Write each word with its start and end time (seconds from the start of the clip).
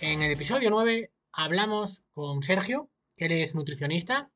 En 0.00 0.22
el 0.22 0.32
episodio 0.32 0.68
9 0.68 1.12
hablamos 1.30 2.02
con 2.12 2.42
Sergio, 2.42 2.88
que 3.16 3.40
es 3.40 3.54
nutricionista, 3.54 4.30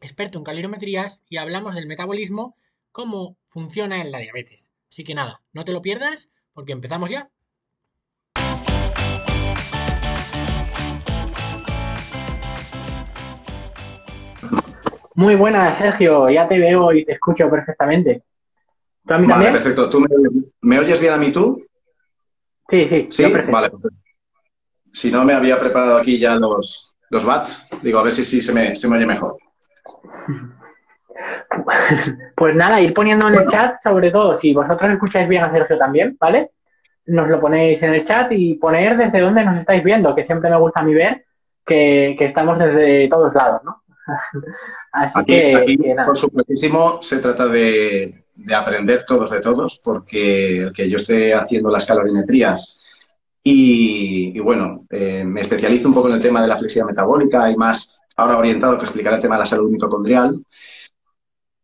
experto 0.00 0.38
en 0.38 0.44
calorímetrías, 0.44 1.20
y 1.28 1.36
hablamos 1.36 1.74
del 1.74 1.86
metabolismo, 1.86 2.56
cómo 2.92 3.36
funciona 3.46 4.00
en 4.00 4.10
la 4.10 4.20
diabetes. 4.20 4.72
Así 4.90 5.04
que 5.04 5.12
nada, 5.12 5.42
no 5.52 5.66
te 5.66 5.72
lo 5.72 5.82
pierdas 5.82 6.30
porque 6.54 6.72
empezamos 6.72 7.10
ya. 7.10 7.28
Muy 15.14 15.34
buena, 15.34 15.76
Sergio. 15.76 16.30
Ya 16.30 16.48
te 16.48 16.58
veo 16.58 16.90
y 16.94 17.04
te 17.04 17.12
escucho 17.12 17.50
perfectamente. 17.50 18.22
¿Tú 19.06 19.12
a 19.12 19.18
mí 19.18 19.26
vale, 19.26 19.52
perfecto. 19.52 19.90
¿Tú 19.90 20.02
me, 20.62 20.78
oyes 20.78 21.00
bien 21.02 21.12
a 21.12 21.18
mí 21.18 21.30
tú? 21.30 21.62
Sí, 22.68 22.88
sí. 22.88 23.06
Sí, 23.10 23.32
vale. 23.50 23.70
Si 24.92 25.10
no, 25.10 25.24
me 25.24 25.34
había 25.34 25.58
preparado 25.58 25.96
aquí 25.96 26.18
ya 26.18 26.36
los, 26.36 26.96
los 27.10 27.24
bats. 27.24 27.68
Digo, 27.82 27.98
a 27.98 28.04
ver 28.04 28.12
si, 28.12 28.24
se, 28.24 28.52
me, 28.52 28.74
se 28.74 28.88
me 28.88 28.96
oye 28.96 29.06
mejor. 29.06 29.36
Pues 32.36 32.54
nada, 32.56 32.80
ir 32.80 32.92
poniendo 32.92 33.28
en 33.28 33.34
el 33.34 33.46
chat, 33.46 33.76
sobre 33.82 34.10
todo, 34.10 34.40
si 34.40 34.52
vosotros 34.52 34.90
escucháis 34.90 35.28
bien 35.28 35.44
a 35.44 35.52
Sergio 35.52 35.78
también, 35.78 36.16
¿vale? 36.18 36.50
Nos 37.06 37.28
lo 37.28 37.40
ponéis 37.40 37.80
en 37.82 37.94
el 37.94 38.04
chat 38.04 38.32
y 38.32 38.54
poner 38.54 38.96
desde 38.96 39.20
dónde 39.20 39.44
nos 39.44 39.58
estáis 39.58 39.84
viendo, 39.84 40.14
que 40.16 40.26
siempre 40.26 40.50
me 40.50 40.56
gusta 40.56 40.80
a 40.80 40.82
mí 40.82 40.92
ver 40.92 41.24
que, 41.64 42.16
que 42.18 42.24
estamos 42.24 42.58
desde 42.58 43.08
todos 43.08 43.32
lados, 43.34 43.62
¿no? 43.64 43.82
Así 44.92 45.24
que, 45.26 45.96
por 46.04 46.16
supuestísimo, 46.16 47.00
se 47.02 47.18
trata 47.18 47.46
de, 47.46 48.23
aprender 48.54 49.04
todos 49.06 49.30
de 49.30 49.40
todos, 49.40 49.80
porque 49.82 50.58
el 50.58 50.72
que 50.72 50.88
yo 50.88 50.96
esté 50.96 51.34
haciendo 51.34 51.70
las 51.70 51.86
calorimetrías 51.86 52.84
y, 53.46 54.38
bueno, 54.40 54.86
eh, 54.88 55.22
me 55.24 55.42
especializo 55.42 55.88
un 55.88 55.94
poco 55.94 56.08
en 56.08 56.14
el 56.14 56.22
tema 56.22 56.40
de 56.40 56.48
la 56.48 56.56
flexibilidad 56.56 56.92
metabólica 56.92 57.50
y 57.50 57.56
más 57.56 58.00
ahora 58.16 58.38
orientado 58.38 58.74
a 58.74 58.78
explicar 58.78 59.12
el 59.12 59.20
tema 59.20 59.34
de 59.34 59.40
la 59.40 59.46
salud 59.46 59.70
mitocondrial. 59.70 60.42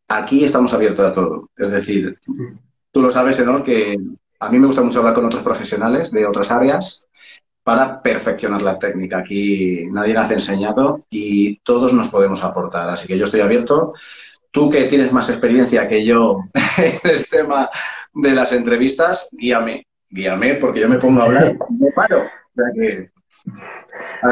Aquí 0.08 0.44
estamos 0.44 0.74
abiertos 0.74 1.06
a 1.06 1.14
todo. 1.14 1.48
Es 1.56 1.70
decir, 1.70 2.18
tú 2.90 3.00
lo 3.00 3.10
sabes, 3.10 3.38
Enor, 3.38 3.62
que 3.62 3.96
a 4.40 4.50
mí 4.50 4.58
me 4.58 4.66
gusta 4.66 4.82
mucho 4.82 4.98
hablar 4.98 5.14
con 5.14 5.24
otros 5.24 5.42
profesionales 5.42 6.10
de 6.10 6.26
otras 6.26 6.50
áreas 6.50 7.08
para 7.62 8.02
perfeccionar 8.02 8.60
la 8.60 8.78
técnica. 8.78 9.18
Aquí 9.18 9.86
nadie 9.90 10.16
ha 10.18 10.26
enseñado 10.30 11.06
y 11.08 11.60
todos 11.60 11.94
nos 11.94 12.08
podemos 12.08 12.44
aportar. 12.44 12.90
Así 12.90 13.08
que 13.08 13.16
yo 13.16 13.24
estoy 13.24 13.40
abierto. 13.40 13.92
Tú 14.50 14.68
que 14.68 14.84
tienes 14.84 15.12
más 15.12 15.30
experiencia 15.30 15.88
que 15.88 16.04
yo 16.04 16.40
en 16.78 17.10
el 17.10 17.28
tema 17.28 17.70
de 18.14 18.34
las 18.34 18.52
entrevistas, 18.52 19.28
guíame, 19.32 19.86
guíame, 20.08 20.54
porque 20.54 20.80
yo 20.80 20.88
me 20.88 20.98
pongo 20.98 21.20
a 21.20 21.24
hablar 21.24 21.56
me 21.68 21.92
paro. 21.92 22.24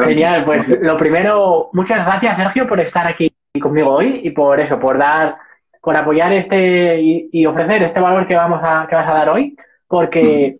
Genial, 0.05 0.45
pues 0.45 0.67
lo 0.81 0.97
primero, 0.97 1.69
muchas 1.73 2.05
gracias 2.05 2.37
Sergio 2.37 2.67
por 2.67 2.79
estar 2.79 3.07
aquí 3.07 3.31
conmigo 3.59 3.91
hoy 3.91 4.21
y 4.23 4.31
por 4.31 4.59
eso, 4.59 4.79
por 4.79 4.97
dar, 4.97 5.37
por 5.81 5.95
apoyar 5.95 6.31
este 6.33 7.01
y, 7.01 7.45
ofrecer 7.45 7.81
este 7.83 7.99
valor 7.99 8.27
que 8.27 8.35
vamos 8.35 8.61
a, 8.63 8.85
que 8.87 8.95
vas 8.95 9.09
a 9.09 9.15
dar 9.15 9.29
hoy, 9.29 9.55
porque 9.87 10.59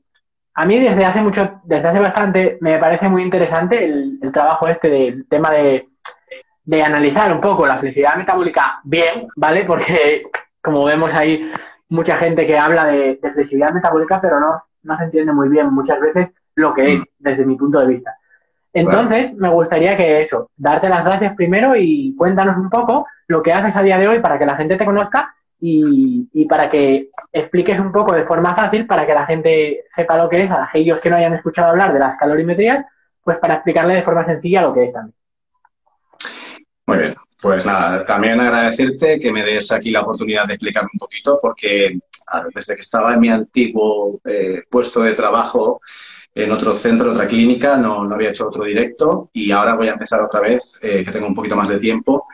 a 0.55 0.65
mí 0.65 0.79
desde 0.79 1.05
hace 1.05 1.21
mucho, 1.21 1.61
desde 1.63 1.87
hace 1.87 1.99
bastante, 1.99 2.57
me 2.61 2.79
parece 2.79 3.07
muy 3.07 3.21
interesante 3.21 3.85
el, 3.85 4.19
trabajo 4.33 4.67
este 4.67 4.89
del 4.89 5.27
tema 5.27 5.51
de, 5.51 5.87
analizar 6.83 7.31
un 7.31 7.41
poco 7.41 7.65
la 7.65 7.77
flexibilidad 7.77 8.15
metabólica 8.15 8.79
bien, 8.83 9.27
¿vale? 9.35 9.65
Porque 9.65 10.23
como 10.61 10.85
vemos 10.85 11.13
hay 11.13 11.51
mucha 11.89 12.17
gente 12.17 12.45
que 12.45 12.57
habla 12.57 12.85
de, 12.85 13.19
flexibilidad 13.21 13.73
metabólica, 13.73 14.21
pero 14.21 14.39
no, 14.39 14.61
no 14.83 14.97
se 14.97 15.03
entiende 15.05 15.33
muy 15.33 15.49
bien 15.49 15.73
muchas 15.73 15.99
veces 15.99 16.29
lo 16.55 16.73
que 16.73 16.95
es, 16.95 17.01
desde 17.17 17.45
mi 17.45 17.55
punto 17.55 17.79
de 17.79 17.87
vista. 17.87 18.15
Entonces, 18.71 19.33
me 19.33 19.49
gustaría 19.49 19.97
que 19.97 20.21
eso, 20.21 20.51
darte 20.55 20.89
las 20.89 21.03
gracias 21.03 21.35
primero 21.35 21.75
y 21.75 22.15
cuéntanos 22.15 22.55
un 22.57 22.69
poco 22.69 23.07
lo 23.27 23.41
que 23.41 23.51
haces 23.51 23.75
a 23.75 23.81
día 23.81 23.97
de 23.97 24.07
hoy 24.07 24.19
para 24.19 24.37
que 24.37 24.45
la 24.45 24.55
gente 24.55 24.77
te 24.77 24.85
conozca 24.85 25.33
y, 25.59 26.45
para 26.47 26.69
que 26.69 27.09
expliques 27.33 27.79
un 27.79 27.91
poco 27.91 28.13
de 28.13 28.25
forma 28.25 28.55
fácil 28.55 28.85
para 28.85 29.05
que 29.05 29.13
la 29.13 29.25
gente 29.25 29.85
sepa 29.95 30.17
lo 30.17 30.29
que 30.29 30.43
es, 30.43 30.51
a 30.51 30.65
aquellos 30.65 31.01
que 31.01 31.09
no 31.09 31.15
hayan 31.17 31.33
escuchado 31.33 31.69
hablar 31.69 31.93
de 31.93 31.99
las 31.99 32.17
calorimetrías, 32.17 32.85
pues 33.23 33.37
para 33.37 33.55
explicarle 33.55 33.95
de 33.95 34.03
forma 34.03 34.25
sencilla 34.25 34.61
lo 34.61 34.73
que 34.73 34.85
es 34.85 34.93
también. 34.93 35.18
Muy 36.89 36.97
bien, 36.97 37.15
pues 37.39 37.67
nada, 37.67 38.03
también 38.03 38.39
agradecerte 38.39 39.19
que 39.19 39.31
me 39.31 39.43
des 39.43 39.71
aquí 39.71 39.91
la 39.91 40.01
oportunidad 40.01 40.47
de 40.47 40.55
explicarme 40.55 40.89
un 40.91 40.97
poquito, 40.97 41.37
porque 41.39 41.99
desde 42.55 42.73
que 42.73 42.81
estaba 42.81 43.13
en 43.13 43.19
mi 43.19 43.29
antiguo 43.29 44.19
eh, 44.25 44.63
puesto 44.67 45.03
de 45.03 45.13
trabajo 45.13 45.81
en 46.33 46.51
otro 46.51 46.73
centro, 46.73 47.11
otra 47.11 47.27
clínica, 47.27 47.77
no, 47.77 48.05
no, 48.05 48.15
había 48.15 48.31
hecho 48.31 48.47
otro 48.47 48.63
directo 48.63 49.29
y 49.33 49.51
ahora 49.51 49.75
voy 49.75 49.87
a 49.87 49.91
empezar 49.91 50.19
otra 50.19 50.39
vez, 50.39 50.79
eh, 50.81 51.03
que 51.05 51.11
tengo 51.11 51.27
un 51.27 51.35
poquito 51.35 51.55
más 51.55 51.67
de 51.67 51.77
tiempo, 51.77 52.25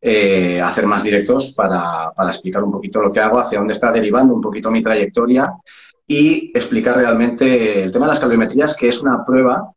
eh, 0.00 0.58
hacer 0.58 0.86
más 0.86 1.02
directos 1.02 1.52
para, 1.52 2.14
explicar 2.28 2.64
un 2.64 2.72
poquito 2.72 3.02
lo 3.02 3.12
que 3.12 3.20
hago, 3.20 3.38
hacia 3.38 3.58
dónde 3.58 3.74
está 3.74 3.92
derivando 3.92 4.32
un 4.32 4.40
poquito 4.40 4.70
mi 4.70 4.80
trayectoria 4.80 5.52
y 6.06 6.50
explicar 6.54 6.96
realmente 6.96 7.82
el 7.82 7.92
tema 7.92 8.06
de 8.06 8.12
las 8.12 8.20
calorimetrías, 8.20 8.74
que 8.74 8.88
es 8.88 9.02
una 9.02 9.22
prueba 9.22 9.70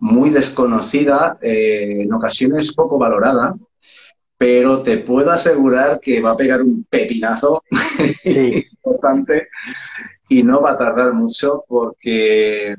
muy 0.00 0.30
desconocida, 0.30 1.38
eh, 1.40 2.02
en 2.02 2.12
ocasiones 2.12 2.74
poco 2.74 2.98
valorada, 2.98 3.54
pero 4.36 4.82
te 4.82 4.98
puedo 4.98 5.30
asegurar 5.30 5.98
que 6.00 6.20
va 6.20 6.30
a 6.32 6.36
pegar 6.36 6.62
un 6.62 6.84
pepinazo 6.88 7.64
importante 8.24 9.48
y 10.28 10.42
no 10.42 10.60
va 10.60 10.72
a 10.72 10.78
tardar 10.78 11.12
mucho 11.12 11.64
porque 11.66 12.76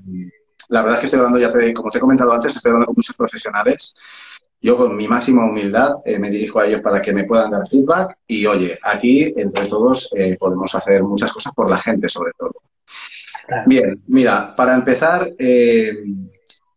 la 0.70 0.82
verdad 0.82 0.96
es 0.96 1.00
que 1.02 1.06
estoy 1.08 1.20
hablando, 1.20 1.40
ya 1.40 1.74
como 1.74 1.92
te 1.92 1.98
he 1.98 2.02
comentado 2.02 2.32
antes, 2.32 2.56
estoy 2.56 2.70
hablando 2.70 2.88
con 2.88 2.96
muchos 2.98 3.16
profesionales. 3.16 3.96
Yo 4.62 4.78
con 4.78 4.96
mi 4.96 5.08
máxima 5.08 5.46
humildad 5.46 5.96
eh, 6.06 6.20
me 6.20 6.30
dirijo 6.30 6.60
a 6.60 6.68
ellos 6.68 6.82
para 6.82 7.02
que 7.02 7.14
me 7.14 7.24
puedan 7.24 7.52
dar 7.52 7.68
feedback 7.68 8.18
y 8.28 8.46
oye, 8.46 8.78
aquí 8.84 9.34
entre 9.36 9.68
todos 9.68 10.10
eh, 10.16 10.38
podemos 10.38 10.76
hacer 10.76 11.02
muchas 11.04 11.32
cosas 11.32 11.54
por 11.54 11.70
la 11.70 11.78
gente 11.78 12.08
sobre 12.10 12.34
todo. 12.38 12.54
Bien, 13.66 14.04
mira, 14.08 14.56
para 14.56 14.76
empezar, 14.76 15.32
eh, 15.40 16.04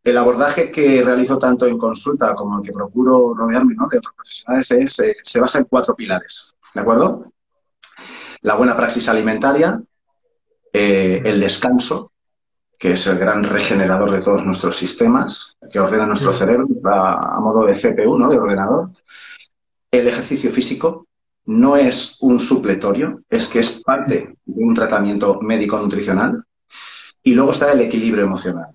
el 0.05 0.19
abordaje 0.19 0.71
que 0.71 1.03
realizo 1.03 1.39
tanto 1.39 1.67
en 1.67 1.79
consulta 1.79 2.35
como 2.35 2.59
el 2.59 2.65
que 2.65 2.73
procuro 2.73 3.35
rodearme 3.35 3.75
de 3.75 3.99
otros 3.99 4.15
profesionales 4.15 4.71
es, 4.71 5.03
se 5.23 5.41
basa 5.41 5.59
en 5.59 5.65
cuatro 5.65 5.95
pilares, 5.95 6.57
¿de 6.75 6.81
acuerdo? 6.81 7.33
La 8.41 8.55
buena 8.55 8.77
praxis 8.77 9.09
alimentaria, 9.09 9.81
el 10.73 11.41
descanso, 11.41 12.13
que 12.83 12.93
es 12.93 13.07
el 13.07 13.17
gran 13.17 13.45
regenerador 13.45 14.11
de 14.11 14.21
todos 14.21 14.45
nuestros 14.45 14.77
sistemas, 14.77 15.57
que 15.71 15.79
ordena 15.79 16.05
nuestro 16.05 16.33
cerebro 16.33 16.67
a, 16.85 17.39
modo 17.39 17.65
de 17.65 17.75
CPU, 17.75 18.19
¿no? 18.19 18.29
de 18.29 18.39
ordenador. 18.39 18.91
El 19.89 20.09
ejercicio 20.09 20.51
físico 20.51 21.07
no 21.45 21.77
es 21.77 22.19
un 22.23 22.41
supletorio, 22.41 23.23
es 23.31 23.47
que 23.47 23.61
es 23.61 23.81
parte 23.85 24.35
de 24.45 24.65
un 24.65 24.75
tratamiento 24.75 25.41
médico-nutricional. 25.41 26.45
Y 27.23 27.35
luego 27.35 27.53
está 27.53 27.71
el 27.71 27.83
equilibrio 27.83 28.25
emocional. 28.25 28.75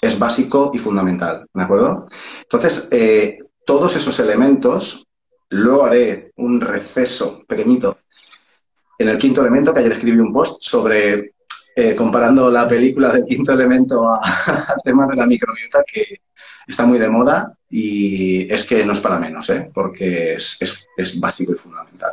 Es 0.00 0.18
básico 0.18 0.70
y 0.74 0.78
fundamental, 0.78 1.46
¿de 1.52 1.62
acuerdo? 1.62 2.08
Entonces, 2.42 2.88
eh, 2.92 3.38
todos 3.64 3.96
esos 3.96 4.18
elementos, 4.20 5.06
luego 5.50 5.84
haré 5.84 6.32
un 6.36 6.60
receso 6.60 7.42
pequeñito 7.46 7.98
en 8.98 9.08
el 9.08 9.18
quinto 9.18 9.40
elemento, 9.40 9.72
que 9.72 9.80
ayer 9.80 9.92
escribí 9.92 10.18
un 10.18 10.32
post 10.32 10.62
sobre 10.62 11.32
eh, 11.76 11.94
comparando 11.94 12.50
la 12.50 12.66
película 12.66 13.12
del 13.12 13.24
quinto 13.24 13.52
elemento 13.52 14.12
al 14.12 14.82
tema 14.84 15.06
de 15.06 15.14
la 15.14 15.26
microbiota, 15.26 15.84
que 15.86 16.22
está 16.66 16.84
muy 16.84 16.98
de 16.98 17.08
moda 17.08 17.56
y 17.70 18.52
es 18.52 18.66
que 18.66 18.84
no 18.84 18.92
es 18.92 19.00
para 19.00 19.18
menos, 19.18 19.48
¿eh? 19.50 19.70
porque 19.72 20.34
es, 20.34 21.20
básico 21.20 21.52
y 21.52 21.56
fundamental. 21.56 22.12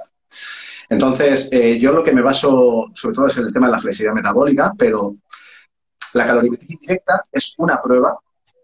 Entonces, 0.88 1.50
eh, 1.51 1.80
yo 1.80 1.92
lo 1.92 2.04
que 2.04 2.13
me 2.13 2.21
baso 2.21 2.92
sobre 2.94 3.15
todo 3.15 3.25
es 3.25 3.38
el 3.38 3.51
tema 3.51 3.65
de 3.65 3.71
la 3.71 3.80
flexibilidad 3.80 4.13
metabólica, 4.13 4.74
pero 4.77 5.15
la 6.15 6.25
calorimetría 6.25 6.75
indirecta 6.75 7.21
es 7.31 7.56
una 7.57 7.81
prueba, 7.81 8.17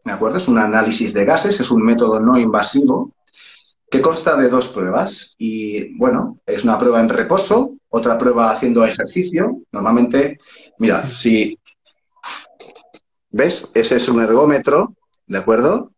¿de 0.05 0.11
acuerdo? 0.11 0.37
Es 0.37 0.47
un 0.47 0.57
análisis 0.57 1.13
de 1.13 1.25
gases, 1.25 1.59
es 1.59 1.69
un 1.69 1.83
método 1.83 2.19
no 2.19 2.39
invasivo 2.39 3.13
que 3.89 4.01
consta 4.01 4.37
de 4.37 4.47
dos 4.47 4.69
pruebas. 4.69 5.35
Y 5.37 5.97
bueno, 5.97 6.39
es 6.45 6.63
una 6.63 6.79
prueba 6.79 7.01
en 7.01 7.09
reposo, 7.09 7.73
otra 7.89 8.17
prueba 8.17 8.51
haciendo 8.51 8.85
ejercicio. 8.85 9.63
Normalmente, 9.71 10.37
mira, 10.79 11.05
si 11.05 11.59
ves, 13.29 13.69
ese 13.75 13.97
es 13.97 14.07
un 14.07 14.21
ergómetro, 14.21 14.95
¿de 15.27 15.37
acuerdo? 15.37 15.91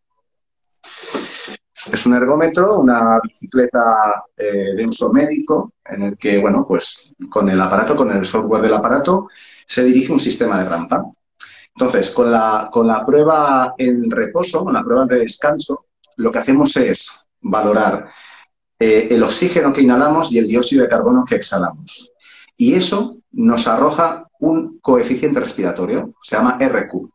Es 1.92 2.06
un 2.08 2.16
ergómetro, 2.16 2.80
una 2.80 3.20
bicicleta 3.22 4.24
eh, 4.38 4.74
de 4.76 4.88
uso 4.88 5.12
médico, 5.12 5.74
en 5.86 6.02
el 6.02 6.18
que, 6.18 6.40
bueno, 6.40 6.66
pues 6.68 7.14
con 7.30 7.48
el 7.50 7.62
aparato, 7.62 7.96
con 7.96 8.12
el 8.12 8.26
software 8.26 8.64
del 8.64 8.74
aparato, 8.74 9.28
se 9.68 9.84
dirige 9.84 10.12
un 10.12 10.20
sistema 10.20 10.58
de 10.64 10.70
rampa. 10.70 11.06
Entonces, 11.76 12.12
con 12.12 12.32
la, 12.32 12.70
con 12.72 12.88
la 12.88 13.06
prueba 13.06 13.74
en 13.78 14.10
reposo, 14.10 14.64
con 14.64 14.74
la 14.74 14.84
prueba 14.84 15.06
de 15.06 15.20
descanso, 15.20 15.86
lo 16.18 16.32
que 16.32 16.40
hacemos 16.40 16.76
es 16.78 17.28
valorar 17.42 18.10
eh, 18.80 19.08
el 19.10 19.24
oxígeno 19.24 19.74
que 19.74 19.82
inhalamos 19.82 20.32
y 20.32 20.38
el 20.38 20.48
dióxido 20.48 20.84
de 20.84 20.90
carbono 20.90 21.26
que 21.26 21.36
exhalamos. 21.36 22.12
Y 22.58 22.76
eso 22.76 23.18
nos 23.32 23.68
arroja 23.68 24.28
un 24.40 24.80
coeficiente 24.80 25.40
respiratorio, 25.40 26.14
se 26.22 26.36
llama 26.36 26.58
RQ. 26.60 27.10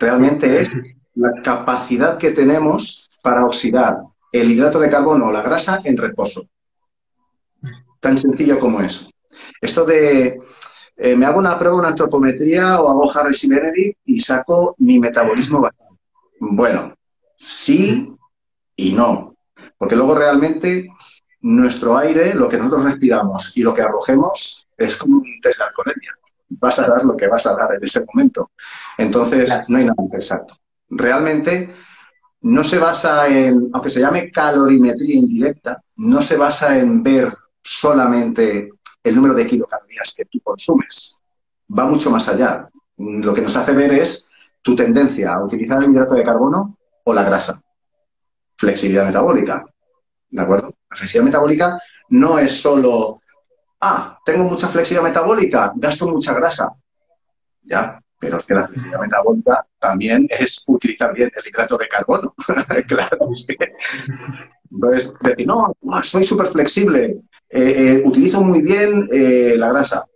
Realmente 0.00 0.62
es 0.62 0.70
la 1.14 1.42
capacidad 1.42 2.18
que 2.18 2.30
tenemos 2.30 3.10
para 3.22 3.44
oxidar 3.44 3.98
el 4.32 4.50
hidrato 4.50 4.80
de 4.80 4.90
carbono 4.90 5.26
o 5.26 5.32
la 5.32 5.42
grasa 5.42 5.78
en 5.84 5.96
reposo. 5.96 6.48
Tan 8.00 8.18
sencillo 8.18 8.58
como 8.58 8.80
eso. 8.80 9.10
Esto 9.60 9.84
de 9.84 10.40
eh, 11.00 11.14
me 11.14 11.26
hago 11.26 11.38
una 11.38 11.56
prueba, 11.56 11.76
una 11.76 11.88
antropometría 11.88 12.80
o 12.80 12.88
hago 12.88 13.10
Harris 13.16 13.44
y 13.44 13.48
Benedict 13.48 13.98
y 14.04 14.20
saco 14.20 14.74
mi 14.78 14.98
metabolismo 14.98 15.60
basal. 15.60 15.86
Bueno, 16.40 16.94
sí 17.36 18.12
y 18.74 18.92
no. 18.92 19.36
Porque 19.76 19.94
luego 19.94 20.16
realmente 20.16 20.88
nuestro 21.40 21.96
aire, 21.96 22.34
lo 22.34 22.48
que 22.48 22.58
nosotros 22.58 22.84
respiramos 22.84 23.56
y 23.56 23.62
lo 23.62 23.72
que 23.72 23.82
arrojemos 23.82 24.68
es 24.76 24.96
como 24.96 25.18
un 25.18 25.40
test 25.40 25.58
de 25.58 25.64
alcoholemia. 25.66 26.10
Vas 26.50 26.80
a 26.80 26.88
dar 26.88 27.04
lo 27.04 27.16
que 27.16 27.28
vas 27.28 27.46
a 27.46 27.54
dar 27.54 27.74
en 27.74 27.84
ese 27.84 28.04
momento. 28.12 28.50
Entonces, 28.96 29.68
no 29.68 29.78
hay 29.78 29.84
nada 29.84 30.02
exacto. 30.12 30.56
Realmente 30.90 31.74
no 32.40 32.64
se 32.64 32.78
basa 32.78 33.28
en, 33.28 33.70
aunque 33.72 33.90
se 33.90 34.00
llame 34.00 34.32
calorimetría 34.32 35.14
indirecta, 35.14 35.80
no 35.96 36.22
se 36.22 36.36
basa 36.36 36.76
en 36.76 37.04
ver 37.04 37.36
solamente 37.62 38.70
el 39.08 39.16
número 39.16 39.34
de 39.34 39.46
kilocalorías 39.46 40.14
que 40.16 40.24
tú 40.26 40.40
consumes. 40.40 41.20
Va 41.76 41.84
mucho 41.84 42.10
más 42.10 42.28
allá. 42.28 42.68
Lo 42.96 43.34
que 43.34 43.42
nos 43.42 43.56
hace 43.56 43.72
ver 43.72 43.92
es 43.92 44.30
tu 44.62 44.74
tendencia 44.74 45.32
a 45.32 45.44
utilizar 45.44 45.82
el 45.82 45.90
hidrato 45.90 46.14
de 46.14 46.24
carbono 46.24 46.78
o 47.04 47.14
la 47.14 47.24
grasa. 47.24 47.60
Flexibilidad 48.56 49.06
metabólica. 49.06 49.64
¿De 50.30 50.42
acuerdo? 50.42 50.74
La 50.90 50.96
flexibilidad 50.96 51.30
metabólica 51.30 51.82
no 52.10 52.38
es 52.38 52.60
solo, 52.60 53.20
ah, 53.80 54.18
tengo 54.24 54.44
mucha 54.44 54.68
flexibilidad 54.68 55.08
metabólica, 55.08 55.72
gasto 55.76 56.08
mucha 56.08 56.34
grasa. 56.34 56.72
Ya, 57.62 58.00
pero 58.18 58.38
es 58.38 58.44
que 58.44 58.54
la 58.54 58.66
flexibilidad 58.66 59.00
metabólica 59.00 59.66
también 59.78 60.26
es 60.30 60.64
utilizar 60.66 61.14
bien 61.14 61.30
el 61.34 61.48
hidrato 61.48 61.76
de 61.76 61.88
carbono. 61.88 62.34
claro, 62.88 63.28
es 63.32 63.46
que... 63.46 63.56
Entonces, 64.70 65.14
decir, 65.20 65.46
no, 65.46 65.74
soy 66.02 66.24
súper 66.24 66.46
flexible, 66.46 67.22
eh, 67.48 67.74
eh, 67.76 68.02
utilizo 68.04 68.40
muy 68.40 68.62
bien 68.62 69.08
eh, 69.12 69.54
la 69.56 69.68
grasa. 69.68 70.06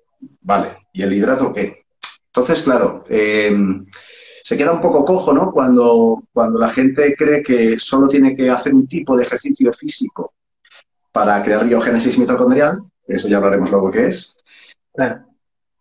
Vale, 0.40 0.76
¿y 0.92 1.02
el 1.02 1.12
hidrato 1.12 1.52
qué? 1.52 1.84
Entonces, 2.26 2.62
claro, 2.62 3.04
se 3.08 4.56
queda 4.56 4.72
un 4.72 4.80
poco 4.80 5.04
cojo, 5.04 5.32
¿no? 5.32 5.52
Cuando, 5.52 6.22
cuando 6.32 6.58
la 6.58 6.68
gente 6.68 7.14
cree 7.16 7.42
que 7.42 7.78
solo 7.78 8.08
tiene 8.08 8.34
que 8.34 8.48
hacer 8.50 8.74
un 8.74 8.86
tipo 8.86 9.16
de 9.16 9.24
ejercicio 9.24 9.72
físico 9.72 10.32
para 11.12 11.42
crear 11.42 11.66
biogénesis 11.66 12.18
mitocondrial, 12.18 12.80
eso 13.06 13.28
ya 13.28 13.36
hablaremos 13.36 13.70
luego 13.70 13.90
qué 13.90 14.06
es, 14.06 14.36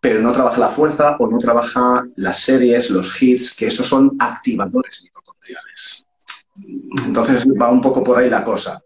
pero 0.01 0.19
no 0.19 0.33
trabaja 0.33 0.59
la 0.59 0.69
fuerza 0.69 1.15
o 1.19 1.27
no 1.27 1.37
trabaja 1.37 2.05
las 2.15 2.39
series, 2.39 2.89
los 2.89 3.21
hits, 3.21 3.55
que 3.55 3.67
esos 3.67 3.87
son 3.87 4.17
activadores 4.19 5.03
mitocondriales. 5.03 6.05
Entonces 7.05 7.45
va 7.59 7.69
un 7.69 7.81
poco 7.81 8.03
por 8.03 8.17
ahí 8.17 8.29
la 8.29 8.43
cosa. 8.43 8.81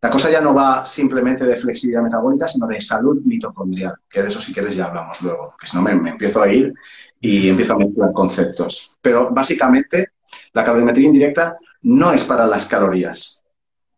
La 0.00 0.10
cosa 0.10 0.30
ya 0.30 0.40
no 0.40 0.54
va 0.54 0.84
simplemente 0.84 1.44
de 1.44 1.56
flexibilidad 1.56 2.02
metabólica, 2.02 2.46
sino 2.46 2.66
de 2.66 2.80
salud 2.80 3.22
mitocondrial, 3.24 3.94
que 4.08 4.22
de 4.22 4.28
eso 4.28 4.40
si 4.40 4.52
quieres 4.52 4.76
ya 4.76 4.86
hablamos 4.86 5.20
luego, 5.22 5.54
que 5.58 5.66
si 5.66 5.76
no 5.76 5.82
me, 5.82 5.92
empiezo 5.92 6.42
a 6.42 6.52
ir 6.52 6.74
y 7.20 7.48
empiezo 7.48 7.74
a 7.74 7.78
mezclar 7.78 8.12
conceptos. 8.12 8.96
Pero 9.00 9.30
básicamente 9.30 10.08
la 10.52 10.64
calorimetría 10.64 11.06
indirecta 11.06 11.56
no 11.82 12.12
es 12.12 12.24
para 12.24 12.46
las 12.46 12.66
calorías, 12.66 13.42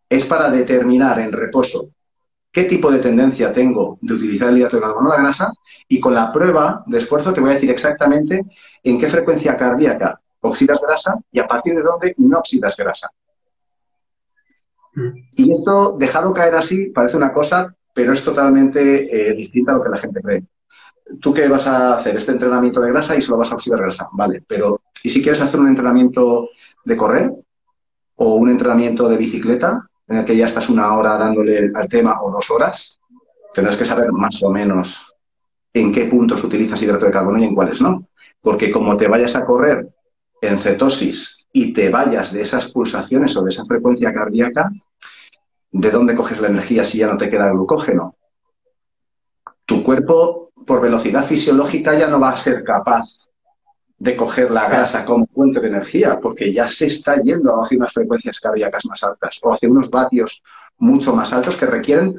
es 0.08 0.24
para 0.24 0.50
determinar 0.50 1.18
en 1.18 1.32
reposo 1.32 1.90
qué 2.50 2.64
tipo 2.64 2.90
de 2.90 3.00
tendencia 3.00 3.52
tengo 3.52 3.98
de 4.00 4.14
utilizar 4.14 4.48
el 4.48 4.58
hidrato 4.58 4.76
de 4.76 4.86
la 4.86 5.16
grasa 5.22 5.52
y 5.88 6.00
con 6.00 6.14
la 6.14 6.32
prueba 6.32 6.82
de 6.86 6.98
esfuerzo 6.98 7.32
te 7.32 7.40
voy 7.40 7.50
a 7.50 7.54
decir 7.54 7.70
exactamente 7.70 8.44
en 8.82 8.98
qué 8.98 9.08
frecuencia 9.08 9.56
cardíaca 9.56 10.20
oxidas 10.48 10.80
grasa 10.80 11.18
y 11.30 11.38
a 11.38 11.46
partir 11.46 11.74
de 11.74 11.82
dónde 11.82 12.14
no 12.18 12.38
oxidas 12.38 12.76
grasa. 12.76 13.10
Y 15.32 15.50
esto, 15.50 15.96
dejado 15.98 16.32
caer 16.32 16.54
así, 16.56 16.86
parece 16.86 17.16
una 17.16 17.32
cosa, 17.32 17.74
pero 17.94 18.12
es 18.12 18.24
totalmente 18.24 19.30
eh, 19.30 19.34
distinta 19.34 19.72
a 19.72 19.76
lo 19.76 19.82
que 19.82 19.90
la 19.90 19.98
gente 19.98 20.20
cree. 20.20 20.44
¿Tú 21.20 21.32
qué 21.32 21.48
vas 21.48 21.66
a 21.66 21.94
hacer? 21.94 22.16
Este 22.16 22.32
entrenamiento 22.32 22.80
de 22.80 22.90
grasa 22.92 23.16
y 23.16 23.22
solo 23.22 23.38
vas 23.38 23.50
a 23.50 23.54
oxidar 23.54 23.80
grasa. 23.80 24.08
Vale, 24.12 24.42
pero 24.46 24.80
¿y 25.02 25.10
si 25.10 25.22
quieres 25.22 25.40
hacer 25.40 25.58
un 25.58 25.68
entrenamiento 25.68 26.50
de 26.84 26.96
correr 26.96 27.32
o 28.16 28.34
un 28.34 28.50
entrenamiento 28.50 29.08
de 29.08 29.16
bicicleta 29.16 29.88
en 30.06 30.18
el 30.18 30.24
que 30.24 30.36
ya 30.36 30.46
estás 30.46 30.68
una 30.68 30.96
hora 30.96 31.16
dándole 31.16 31.70
al 31.74 31.88
tema 31.88 32.20
o 32.22 32.30
dos 32.30 32.50
horas? 32.50 33.00
Tendrás 33.54 33.76
que 33.76 33.84
saber 33.84 34.12
más 34.12 34.42
o 34.42 34.50
menos 34.50 35.14
en 35.72 35.92
qué 35.92 36.04
puntos 36.06 36.42
utilizas 36.44 36.82
hidrato 36.82 37.06
de 37.06 37.12
carbono 37.12 37.38
y 37.38 37.44
en 37.44 37.54
cuáles 37.54 37.80
no. 37.80 38.08
Porque 38.40 38.70
como 38.70 38.96
te 38.96 39.08
vayas 39.08 39.34
a 39.36 39.44
correr 39.44 39.88
en 40.40 40.58
cetosis 40.58 41.46
y 41.52 41.72
te 41.72 41.90
vayas 41.90 42.32
de 42.32 42.42
esas 42.42 42.70
pulsaciones 42.70 43.36
o 43.36 43.42
de 43.42 43.50
esa 43.50 43.64
frecuencia 43.64 44.12
cardíaca, 44.12 44.70
¿de 45.70 45.90
dónde 45.90 46.14
coges 46.14 46.40
la 46.40 46.48
energía 46.48 46.84
si 46.84 46.98
ya 46.98 47.06
no 47.06 47.16
te 47.16 47.28
queda 47.28 47.50
glucógeno? 47.50 48.16
Tu 49.64 49.82
cuerpo, 49.82 50.52
por 50.66 50.80
velocidad 50.80 51.24
fisiológica, 51.24 51.98
ya 51.98 52.06
no 52.06 52.20
va 52.20 52.30
a 52.30 52.36
ser 52.36 52.64
capaz 52.64 53.04
de 53.98 54.14
coger 54.14 54.50
la 54.50 54.68
grasa 54.68 55.04
como 55.04 55.26
fuente 55.26 55.60
de 55.60 55.68
energía, 55.68 56.20
porque 56.20 56.52
ya 56.52 56.68
se 56.68 56.86
está 56.86 57.20
yendo 57.20 57.60
hacia 57.60 57.78
unas 57.78 57.92
frecuencias 57.92 58.38
cardíacas 58.38 58.84
más 58.86 59.02
altas 59.02 59.40
o 59.42 59.52
hacia 59.52 59.68
unos 59.68 59.90
vatios 59.90 60.42
mucho 60.78 61.14
más 61.14 61.32
altos 61.32 61.56
que 61.56 61.66
requieren 61.66 62.14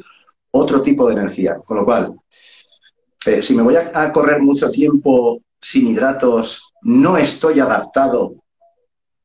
otro 0.52 0.82
tipo 0.82 1.08
de 1.08 1.14
energía. 1.14 1.58
Con 1.66 1.78
lo 1.78 1.86
cual, 1.86 2.20
eh, 3.26 3.42
si 3.42 3.56
me 3.56 3.64
voy 3.64 3.78
a 3.78 4.12
correr 4.12 4.42
mucho 4.42 4.70
tiempo 4.70 5.42
sin 5.62 5.88
hidratos, 5.88 6.74
no 6.82 7.18
estoy 7.18 7.60
adaptado 7.60 8.36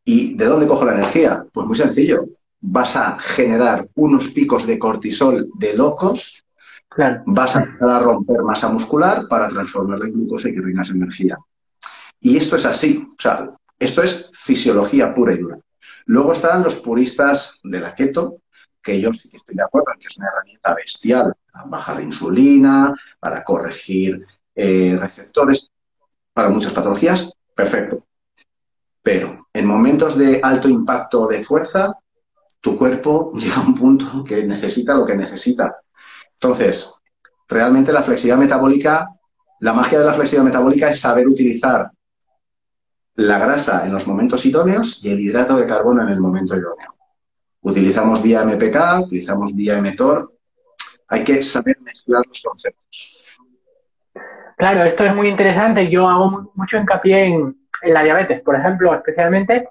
¿Y 0.05 0.37
de 0.37 0.45
dónde 0.45 0.67
cojo 0.67 0.85
la 0.85 0.93
energía? 0.93 1.45
Pues 1.53 1.67
muy 1.67 1.77
sencillo. 1.77 2.27
Vas 2.61 2.95
a 2.97 3.19
generar 3.19 3.89
unos 3.95 4.29
picos 4.29 4.67
de 4.67 4.79
cortisol 4.79 5.49
de 5.59 5.75
locos, 5.75 6.45
vas 7.27 7.57
a 7.57 7.67
a 7.81 7.99
romper 7.99 8.43
masa 8.43 8.69
muscular 8.69 9.27
para 9.29 9.49
transformarla 9.49 10.07
en 10.07 10.13
glucosa 10.13 10.49
y 10.49 10.55
que 10.55 10.61
reinas 10.61 10.91
energía. 10.91 11.39
Y 12.21 12.37
esto 12.37 12.57
es 12.57 12.67
así. 12.67 13.07
O 13.11 13.21
sea, 13.21 13.51
esto 13.79 14.03
es 14.03 14.31
fisiología 14.35 15.15
pura 15.15 15.35
y 15.35 15.39
dura. 15.39 15.59
Luego 16.07 16.35
están 16.35 16.63
los 16.63 16.77
puristas 16.77 17.61
de 17.63 17.81
la 17.81 17.95
keto, 17.95 18.39
que 18.83 19.01
yo 19.01 19.13
sí 19.15 19.31
que 19.31 19.39
estoy 19.39 19.57
de 19.57 19.63
acuerdo 19.63 19.89
en 19.95 20.01
que 20.01 20.07
es 20.07 20.19
una 20.19 20.29
herramienta 20.29 20.75
bestial 20.75 21.35
para 21.51 21.65
bajar 21.67 21.97
la 21.97 22.03
insulina, 22.03 22.95
para 23.19 23.43
corregir 23.43 24.27
eh, 24.55 24.97
receptores, 24.99 25.71
para 26.35 26.51
muchas 26.51 26.73
patologías, 26.73 27.33
perfecto. 27.55 28.05
Pero 29.03 29.47
en 29.53 29.67
momentos 29.67 30.19
de 30.19 30.41
alto 30.43 30.69
impacto 30.69 31.27
de 31.27 31.45
fuerza, 31.45 31.97
tu 32.61 32.77
cuerpo 32.77 33.33
llega 33.37 33.57
a 33.57 33.61
un 33.61 33.75
punto 33.75 34.25
que 34.25 34.43
necesita 34.45 34.95
lo 34.95 35.07
que 35.07 35.17
necesita. 35.17 35.77
Entonces, 36.35 37.01
realmente 37.49 37.93
la 37.93 38.03
flexibilidad 38.03 38.39
metabólica, 38.39 39.09
la 39.61 39.73
magia 39.73 40.01
de 40.01 40.07
la 40.07 40.15
flexibilidad 40.15 40.51
metabólica 40.51 40.91
es 40.91 41.01
saber 41.01 41.29
utilizar 41.29 41.91
la 43.17 43.39
grasa 43.39 43.87
en 43.87 43.93
los 43.93 44.07
momentos 44.09 44.45
idóneos 44.45 45.05
y 45.05 45.11
el 45.11 45.21
hidrato 45.21 45.57
de 45.57 45.67
carbono 45.67 46.03
en 46.03 46.09
el 46.09 46.21
momento 46.21 46.57
idóneo. 46.57 46.97
Utilizamos 47.61 48.21
vía 48.23 48.45
MPK, 48.45 49.07
utilizamos 49.07 49.55
vía 49.55 49.81
mTOR. 49.81 50.35
Hay 51.09 51.23
que 51.23 51.43
saber 51.43 51.81
mezclar 51.81 52.23
los 52.27 52.43
conceptos. 52.43 53.25
Claro, 54.57 54.85
esto 54.85 55.05
es 55.05 55.15
muy 55.15 55.29
interesante. 55.29 55.89
Yo 55.91 56.09
hago 56.09 56.53
mucho 56.55 56.77
hincapié 56.77 57.27
en, 57.27 57.57
en 57.83 57.95
la 57.95 58.03
diabetes, 58.03 58.41
por 58.41 58.57
ejemplo, 58.57 58.95
especialmente 58.95 59.69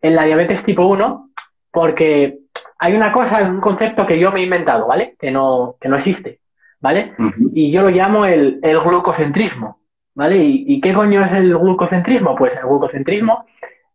en 0.00 0.14
la 0.14 0.24
diabetes 0.24 0.64
tipo 0.64 0.86
1, 0.86 1.30
porque 1.70 2.38
hay 2.78 2.94
una 2.94 3.12
cosa, 3.12 3.42
un 3.42 3.60
concepto 3.60 4.06
que 4.06 4.18
yo 4.18 4.30
me 4.30 4.40
he 4.40 4.44
inventado, 4.44 4.86
¿vale? 4.86 5.16
Que 5.18 5.30
no, 5.30 5.76
que 5.80 5.88
no 5.88 5.96
existe, 5.96 6.40
¿vale? 6.80 7.14
Y 7.52 7.72
yo 7.72 7.82
lo 7.82 7.90
llamo 7.90 8.24
el, 8.24 8.60
glucocentrismo, 8.62 9.80
¿vale? 10.14 10.38
¿Y, 10.38 10.80
qué 10.80 10.94
coño 10.94 11.24
es 11.24 11.32
el 11.32 11.56
glucocentrismo? 11.58 12.36
Pues 12.36 12.52
el 12.54 12.62
glucocentrismo 12.62 13.46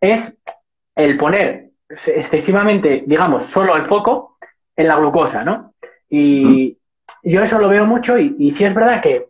es 0.01 0.33
el 0.95 1.17
poner 1.17 1.69
excesivamente, 1.89 3.03
digamos, 3.07 3.45
solo 3.45 3.75
el 3.77 3.85
foco 3.85 4.37
en 4.75 4.87
la 4.87 4.97
glucosa, 4.97 5.43
¿no? 5.43 5.73
Y 6.09 6.77
yo 7.23 7.41
eso 7.41 7.59
lo 7.59 7.69
veo 7.69 7.85
mucho 7.85 8.17
y, 8.17 8.35
y 8.37 8.53
sí 8.53 8.65
es 8.65 8.73
verdad 8.73 9.01
que, 9.01 9.27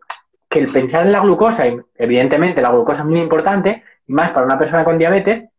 que 0.53 0.59
el 0.59 0.71
pensar 0.71 1.03
en 1.03 1.11
la 1.11 1.21
glucosa, 1.21 1.67
y 1.67 1.79
evidentemente 1.95 2.61
la 2.61 2.69
glucosa 2.69 2.99
es 2.99 3.05
muy 3.05 3.19
importante, 3.19 3.83
más 4.05 4.29
para 4.33 4.45
una 4.45 4.59
persona 4.59 4.85
con 4.85 4.99
diabetes, 4.99 5.49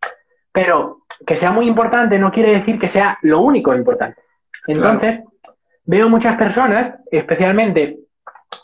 pero 0.53 0.99
que 1.27 1.35
sea 1.35 1.51
muy 1.51 1.67
importante 1.67 2.17
no 2.17 2.31
quiere 2.31 2.53
decir 2.53 2.79
que 2.79 2.89
sea 2.91 3.19
lo 3.23 3.41
único 3.41 3.75
importante. 3.75 4.23
Entonces, 4.69 5.25
veo 5.85 6.09
muchas 6.09 6.37
personas, 6.37 6.95
especialmente, 7.11 7.99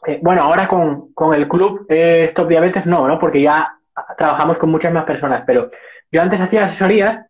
eh, 0.06 0.20
bueno, 0.22 0.42
ahora 0.42 0.68
con, 0.68 1.34
el 1.34 1.48
club 1.48 1.84
eh, 1.88 2.26
Stop 2.28 2.48
Diabetes 2.48 2.86
no, 2.86 3.08
¿no? 3.08 3.18
Porque 3.18 3.42
ya 3.42 3.68
trabajamos 4.16 4.56
con 4.58 4.70
muchas 4.70 4.92
más 4.92 5.04
personas, 5.06 5.42
pero 5.44 5.68
yo 6.12 6.22
antes 6.22 6.40
hacía 6.40 6.66
asesorías 6.66 7.26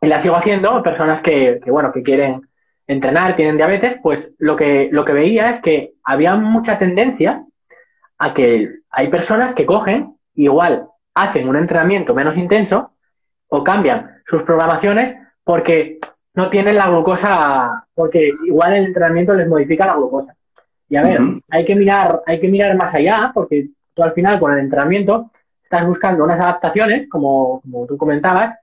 y 0.00 0.06
las 0.06 0.22
sigo 0.22 0.36
haciendo, 0.36 0.82
personas 0.82 1.20
que, 1.20 1.60
que, 1.62 1.70
bueno, 1.70 1.92
que 1.92 2.02
quieren 2.02 2.40
entrenar, 2.86 3.36
tienen 3.36 3.58
diabetes, 3.58 3.98
pues 4.02 4.30
lo 4.38 4.56
que, 4.56 4.88
lo 4.90 5.04
que 5.04 5.12
veía 5.12 5.50
es 5.50 5.60
que 5.60 5.92
había 6.02 6.34
mucha 6.34 6.78
tendencia 6.78 7.44
a 8.22 8.32
que 8.32 8.70
hay 8.88 9.08
personas 9.08 9.52
que 9.52 9.66
cogen, 9.66 10.16
igual 10.34 10.86
hacen 11.12 11.48
un 11.48 11.56
entrenamiento 11.56 12.14
menos 12.14 12.36
intenso 12.36 12.92
o 13.48 13.64
cambian 13.64 14.22
sus 14.26 14.44
programaciones 14.44 15.16
porque 15.42 15.98
no 16.34 16.48
tienen 16.48 16.76
la 16.76 16.86
glucosa, 16.86 17.84
porque 17.92 18.32
igual 18.46 18.74
el 18.74 18.86
entrenamiento 18.86 19.34
les 19.34 19.48
modifica 19.48 19.86
la 19.86 19.96
glucosa. 19.96 20.36
Y 20.88 20.96
a 20.96 21.02
ver, 21.02 21.20
hay 21.50 21.64
que 21.64 21.74
mirar, 21.74 22.22
hay 22.24 22.38
que 22.38 22.46
mirar 22.46 22.76
más 22.76 22.94
allá, 22.94 23.32
porque 23.34 23.70
tú 23.92 24.04
al 24.04 24.12
final 24.12 24.38
con 24.38 24.52
el 24.52 24.60
entrenamiento 24.60 25.32
estás 25.60 25.84
buscando 25.84 26.22
unas 26.22 26.38
adaptaciones, 26.38 27.08
como, 27.08 27.60
como 27.60 27.86
tú 27.86 27.96
comentabas, 27.96 28.56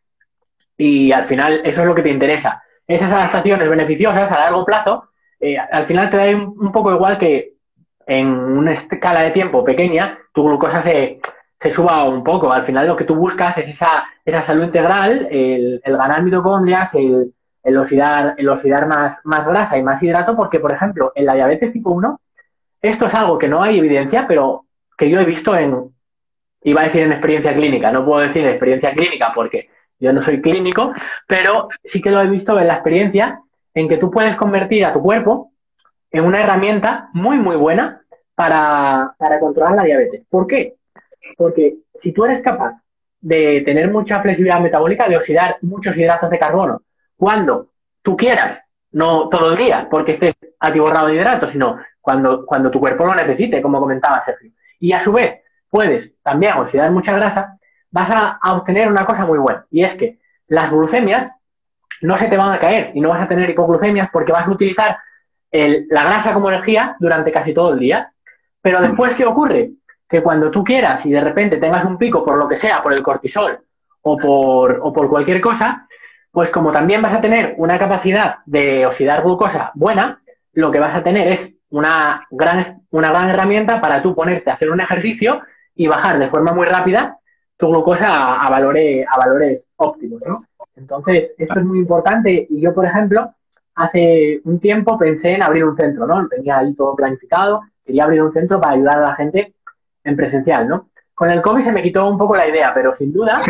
y 0.78 1.12
al 1.12 1.26
final 1.26 1.62
eso 1.66 1.82
es 1.82 1.88
lo 1.88 1.96
que 1.96 2.04
te 2.04 2.12
interesa. 2.12 2.64
Esas 2.88 3.12
adaptaciones 3.12 3.70
beneficiosas 3.70 4.32
a 4.32 4.40
largo 4.40 4.64
plazo, 4.64 5.10
eh, 5.38 5.58
al 5.58 5.86
final 5.86 6.10
te 6.10 6.18
da 6.18 6.26
un, 6.36 6.72
poco 6.72 6.94
igual 6.94 7.18
que 7.20 7.56
en 8.10 8.28
una 8.28 8.74
escala 8.74 9.22
de 9.22 9.30
tiempo 9.30 9.64
pequeña, 9.64 10.18
tu 10.34 10.44
glucosa 10.44 10.82
se, 10.82 11.20
suba 11.72 12.10
un 12.10 12.24
poco. 12.24 12.52
Al 12.52 12.66
final 12.66 12.88
lo 12.88 12.96
que 12.96 13.04
tú 13.04 13.14
buscas 13.14 13.56
es 13.60 13.70
esa, 13.70 14.04
esa 14.26 14.42
salud 14.42 14.64
integral, 14.64 15.28
el, 15.30 15.80
el 15.84 15.98
ganar 15.98 16.24
mitocondrias, 16.24 16.92
el, 16.96 17.32
el 17.64 17.78
oxidar, 17.78 18.34
el 18.38 18.50
oxidar 18.50 18.88
más, 18.88 19.20
más 19.26 19.46
grasa 19.46 19.78
y 19.78 19.84
más 19.84 20.02
hidrato, 20.02 20.36
porque, 20.36 20.60
por 20.60 20.74
ejemplo, 20.74 21.12
en 21.14 21.28
la 21.28 21.36
diabetes 21.36 21.72
tipo 21.72 21.92
1, 21.92 22.20
esto 22.82 23.06
es 23.06 23.14
algo 23.14 23.38
que 23.38 23.48
no 23.48 23.62
hay 23.62 23.78
evidencia, 23.78 24.26
pero 24.28 24.66
que 24.98 25.08
yo 25.08 25.20
he 25.20 25.26
visto 25.26 25.56
en, 25.56 25.92
iba 26.64 26.82
a 26.82 26.86
decir 26.86 27.04
en 27.04 27.12
experiencia 27.12 27.54
clínica, 27.54 27.92
no 27.92 28.04
puedo 28.04 28.22
decir 28.22 28.44
en 28.44 28.50
experiencia 28.50 28.92
clínica 28.94 29.32
porque 29.36 29.70
yo 30.00 30.12
no 30.14 30.24
soy 30.24 30.42
clínico, 30.42 30.94
pero 31.28 31.68
sí 31.84 32.02
que 32.02 32.10
lo 32.10 32.22
he 32.22 32.28
visto 32.28 32.60
en 32.60 32.68
la 32.68 32.76
experiencia 32.76 33.40
en 33.76 33.88
que 33.88 33.98
tú 33.98 34.10
puedes 34.10 34.36
convertir 34.36 34.84
a 34.84 34.94
tu 34.94 35.02
cuerpo 35.04 35.52
en 36.12 36.26
una 36.26 36.42
herramienta 36.42 37.10
muy, 37.14 37.38
muy 37.38 37.56
buena 37.56 38.02
para, 38.36 39.16
para 39.18 39.40
controlar 39.40 39.76
la 39.76 39.84
diabetes. 39.84 40.24
¿Por 40.30 40.48
qué? 40.48 40.76
Porque 41.38 41.78
si 42.02 42.12
tú 42.12 42.26
eres 42.26 42.42
capaz 42.42 42.82
de 43.22 43.62
tener 43.66 43.92
mucha 43.92 44.22
flexibilidad 44.22 44.62
metabólica, 44.62 45.08
de 45.08 45.18
oxidar 45.18 45.58
muchos 45.62 45.96
hidratos 45.98 46.30
de 46.30 46.40
carbono, 46.40 46.82
cuando 47.18 47.72
tú 48.02 48.16
quieras, 48.16 48.60
no 48.92 49.30
todo 49.30 49.52
el 49.52 49.58
día, 49.58 49.88
porque 49.90 50.14
estés 50.14 50.36
atiborrado 50.60 51.08
de 51.08 51.16
hidratos, 51.16 51.52
sino 51.52 51.80
cuando, 52.02 52.46
cuando 52.46 52.72
tu 52.72 52.80
cuerpo 52.80 53.06
lo 53.06 53.14
necesite, 53.14 53.62
como 53.62 53.80
comentaba 53.80 54.24
Sergio. 54.26 54.52
Y 54.80 54.94
a 54.94 55.02
su 55.02 55.12
vez, 55.12 55.42
puedes 55.70 56.12
también 56.24 56.54
oxidar 56.54 56.92
mucha 56.92 57.14
grasa, 57.14 57.58
vas 57.92 58.10
a, 58.12 58.54
obtener 58.54 58.88
una 58.88 59.06
cosa 59.06 59.26
muy 59.26 59.38
buena, 59.38 59.66
y 59.70 59.84
es 59.84 59.96
que 59.96 60.20
las 60.48 60.72
glucemias 60.72 61.32
no 62.02 62.18
se 62.18 62.28
te 62.28 62.38
van 62.38 62.54
a 62.54 62.60
caer 62.60 62.92
y 62.94 63.02
no 63.02 63.10
vas 63.10 63.22
a 63.22 63.28
tener 63.28 63.50
hipoglucemias 63.50 64.10
porque 64.12 64.32
vas 64.32 64.48
a 64.48 64.52
utilizar 64.52 64.98
la 65.52 66.02
grasa 66.04 66.34
como 66.34 66.50
energía 66.50 66.96
durante 67.00 67.32
casi 67.32 67.54
todo 67.54 67.74
el 67.74 67.80
día. 67.80 68.12
Pero 68.62 68.82
después, 68.82 69.14
¿qué 69.16 69.26
ocurre? 69.26 69.72
Que 70.08 70.22
cuando 70.22 70.52
tú 70.52 70.64
quieras 70.64 71.06
y 71.06 71.12
de 71.12 71.22
repente 71.22 71.58
tengas 71.58 71.86
un 71.86 71.98
pico 71.98 72.24
por 72.24 72.38
lo 72.38 72.48
que 72.48 72.58
sea, 72.58 72.82
por 72.84 72.94
el 72.94 73.04
cortisol 73.04 73.60
o 74.02 74.18
por, 74.18 74.80
o 74.82 74.94
por 74.94 75.10
cualquier 75.10 75.42
cosa, 75.42 75.88
pues 76.32 76.50
como 76.50 76.72
también 76.72 77.02
vas 77.02 77.14
a 77.14 77.22
tener 77.22 77.56
una 77.58 77.78
capacidad 77.80 78.38
de 78.46 78.86
oxidar 78.86 79.24
glucosa 79.24 79.72
buena, 79.74 80.22
lo 80.54 80.72
que 80.72 80.80
vas 80.80 80.96
a 80.96 81.04
tener 81.04 81.28
es 81.28 81.52
una 81.70 82.28
gran, 82.30 82.82
una 82.92 83.10
gran 83.10 83.30
herramienta 83.30 83.82
para 83.82 84.02
tú 84.02 84.16
ponerte 84.16 84.50
a 84.50 84.54
hacer 84.54 84.70
un 84.70 84.82
ejercicio 84.82 85.42
y 85.76 85.88
bajar 85.88 86.20
de 86.20 86.28
forma 86.28 86.54
muy 86.54 86.66
rápida 86.66 87.18
tu 87.58 87.68
glucosa 87.68 88.42
a, 88.42 88.50
valores, 88.50 89.06
a 89.10 89.18
valores 89.18 89.68
óptimos, 89.76 90.22
¿no? 90.26 90.46
Entonces, 90.76 91.34
esto 91.38 91.60
es 91.60 91.66
muy 91.66 91.80
importante 91.80 92.48
y 92.50 92.62
yo, 92.62 92.74
por 92.74 92.86
ejemplo, 92.86 93.34
hace 93.80 94.42
un 94.44 94.60
tiempo 94.60 94.98
pensé 94.98 95.34
en 95.34 95.44
abrir 95.44 95.64
un 95.64 95.76
centro, 95.76 96.06
¿no? 96.06 96.28
Tenía 96.28 96.60
ahí 96.60 96.74
todo 96.76 96.96
planificado, 96.96 97.62
quería 97.86 98.04
abrir 98.04 98.22
un 98.22 98.34
centro 98.34 98.60
para 98.60 98.74
ayudar 98.74 98.98
a 98.98 99.10
la 99.10 99.16
gente 99.16 99.54
en 100.04 100.16
presencial, 100.16 100.68
¿no? 100.68 100.90
Con 101.14 101.30
el 101.32 101.42
COVID 101.42 101.64
se 101.64 101.72
me 101.72 101.82
quitó 101.82 102.08
un 102.08 102.18
poco 102.18 102.36
la 102.36 102.48
idea, 102.48 102.72
pero 102.74 102.96
sin 102.96 103.12
duda, 103.12 103.40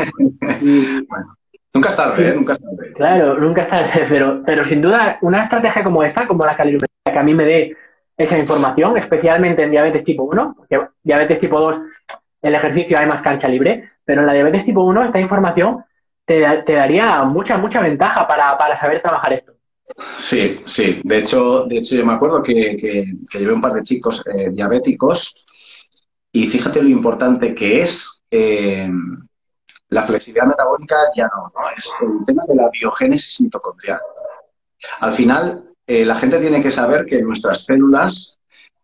Nunca 1.71 1.89
es 1.89 1.95
tarde, 1.95 2.29
¿eh? 2.29 2.33
Nunca 2.33 2.53
es 2.53 2.59
tarde. 2.59 2.93
Claro, 2.93 3.38
nunca 3.38 3.62
es 3.62 3.69
tarde, 3.69 4.05
pero, 4.09 4.41
pero 4.43 4.65
sin 4.65 4.81
duda 4.81 5.19
una 5.21 5.43
estrategia 5.43 5.83
como 5.83 6.03
esta, 6.03 6.27
como 6.27 6.43
la 6.43 6.55
calorimetría, 6.55 6.89
que 7.05 7.19
a 7.19 7.24
mí 7.24 7.33
me 7.33 7.45
dé 7.45 7.77
esa 8.17 8.38
información, 8.38 8.98
especialmente 8.98 9.63
en 9.63 9.71
diabetes 9.71 10.03
tipo 10.03 10.24
1, 10.24 10.55
porque 10.57 10.88
diabetes 11.03 11.39
tipo 11.39 11.59
2, 11.59 11.79
el 12.41 12.55
ejercicio 12.55 12.98
hay 12.98 13.05
más 13.05 13.21
cancha 13.21 13.48
libre, 13.48 13.91
pero 14.03 14.21
en 14.21 14.27
la 14.27 14.33
diabetes 14.33 14.65
tipo 14.65 14.81
1 14.81 15.03
esta 15.03 15.19
información 15.19 15.86
te, 16.25 16.41
daría 16.41 17.24
mucha, 17.24 17.57
mucha 17.57 17.81
ventaja 17.81 18.27
para, 18.27 18.79
saber 18.79 19.01
trabajar 19.01 19.33
esto. 19.33 19.53
Sí, 20.17 20.62
sí. 20.65 21.01
De 21.03 21.19
hecho, 21.19 21.65
de 21.65 21.77
hecho 21.77 21.96
yo 21.96 22.05
me 22.05 22.13
acuerdo 22.13 22.43
que, 22.43 22.77
que, 22.77 23.39
llevé 23.39 23.53
un 23.53 23.62
par 23.62 23.74
de 23.74 23.84
chicos 23.84 24.24
eh, 24.27 24.50
diabéticos 24.51 25.46
y 26.31 26.48
fíjate 26.48 26.81
lo 26.81 26.89
importante 26.89 27.55
que 27.55 27.81
es 27.81 28.22
eh, 28.29 28.89
la 29.89 30.03
flexibilidad 30.03 30.46
metabólica 30.46 30.96
ya 31.15 31.27
no, 31.36 31.51
¿no? 31.53 31.69
Es 31.75 31.91
el 32.01 32.25
tema 32.25 32.43
de 32.48 32.55
la 32.55 32.69
biogénesis 32.69 33.41
mitocondrial. 33.41 34.00
Al 35.00 35.13
final, 35.13 35.65
eh, 35.88 36.05
la 36.05 36.15
gente 36.15 36.39
tiene 36.39 36.62
que 36.62 36.72
saber 36.72 37.05
que 37.05 37.22
nuestras 37.24 37.65
células, 37.65 38.38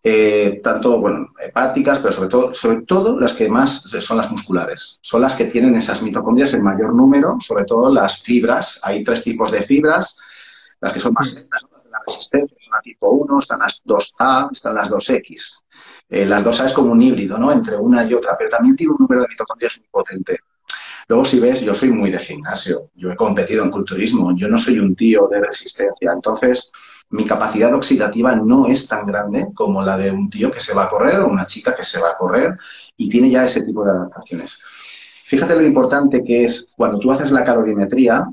eh, 0.03 0.59
tanto, 0.63 1.00
bueno, 1.00 1.27
hepáticas, 1.39 2.00
pero 2.00 2.12
sobre 2.12 2.29
todo, 2.29 2.53
sobre 2.53 2.81
todo 2.81 3.19
las 3.19 3.33
que 3.33 3.47
más 3.47 3.83
son 3.83 4.17
las 4.17 4.31
musculares, 4.31 5.00
son 5.01 5.21
las 5.21 5.35
que 5.35 5.45
tienen 5.45 5.75
esas 5.75 6.01
mitocondrias 6.01 6.53
en 6.55 6.63
mayor 6.63 6.95
número, 6.95 7.38
sobre 7.39 7.65
todo 7.65 7.93
las 7.93 8.24
fibras. 8.24 8.79
Hay 8.81 9.03
tres 9.03 9.24
tipos 9.24 9.51
de 9.51 9.62
fibras, 9.62 10.19
las 10.86 10.94
que 10.94 11.00
son 11.00 11.13
más 11.13 11.34
lentas, 11.34 11.65
la 11.89 12.00
resistencia, 12.06 12.56
son 12.62 12.74
la 12.74 12.82
tipo 12.82 13.10
1, 13.10 13.39
están 13.39 13.60
las 13.60 13.84
2A, 13.84 14.51
están 14.51 14.75
las 14.75 14.89
2X. 14.89 15.63
Eh, 16.10 16.25
las 16.25 16.46
2A 16.46 16.65
es 16.65 16.74
como 16.74 16.92
un 16.92 17.01
híbrido, 17.01 17.39
¿no? 17.39 17.51
Entre 17.51 17.75
una 17.75 18.04
y 18.04 18.13
otra, 18.13 18.38
pero 18.38 18.51
también 18.51 18.75
tiene 18.75 18.92
un 18.92 18.98
número 19.00 19.22
de 19.22 19.27
mitocondrias 19.30 19.80
muy 19.80 19.88
potente. 19.89 20.39
Luego, 21.08 21.25
si 21.25 21.39
ves, 21.39 21.62
yo 21.62 21.74
soy 21.74 21.92
muy 21.92 22.12
de 22.12 22.20
gimnasio, 22.20 22.92
yo 22.94 23.12
he 23.12 23.15
competido 23.15 23.63
en 23.63 23.72
culturismo, 23.72 24.36
yo 24.36 24.48
no 24.48 24.60
soy 24.60 24.77
un 24.77 24.96
tío 24.96 25.27
de 25.27 25.39
resistencia, 25.39 26.12
entonces 26.12 26.72
mi 27.10 27.25
capacidad 27.25 27.74
oxidativa 27.74 28.36
no 28.36 28.68
es 28.68 28.88
tan 28.88 29.08
grande 29.08 29.48
como 29.56 29.82
la 29.82 29.98
de 29.98 30.12
un 30.12 30.30
tío 30.30 30.51
que 30.51 30.60
se 30.60 30.74
va 30.74 30.84
a 30.84 30.89
correr 30.89 31.20
o 31.20 31.27
una 31.27 31.46
chica 31.46 31.74
que 31.74 31.84
se 31.84 32.00
va 32.00 32.12
a 32.12 32.18
correr 32.18 32.58
y 32.98 33.10
tiene 33.10 33.32
ya 33.32 33.46
ese 33.46 33.63
tipo 33.63 33.84
de 33.84 33.92
adaptaciones. 33.92 34.60
Fíjate 35.25 35.56
lo 35.56 35.63
importante 35.63 36.24
que 36.24 36.44
es 36.44 36.74
cuando 36.75 37.00
tú 37.00 37.12
haces 37.12 37.32
la 37.32 37.44
calorimetría, 37.44 38.27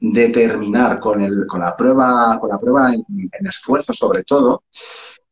determinar 0.00 1.00
con, 1.00 1.20
el, 1.20 1.46
con 1.46 1.60
la 1.60 1.76
prueba, 1.76 2.38
con 2.40 2.50
la 2.50 2.58
prueba 2.58 2.92
en, 2.92 3.46
esfuerzo 3.46 3.92
sobre 3.92 4.22
todo, 4.24 4.64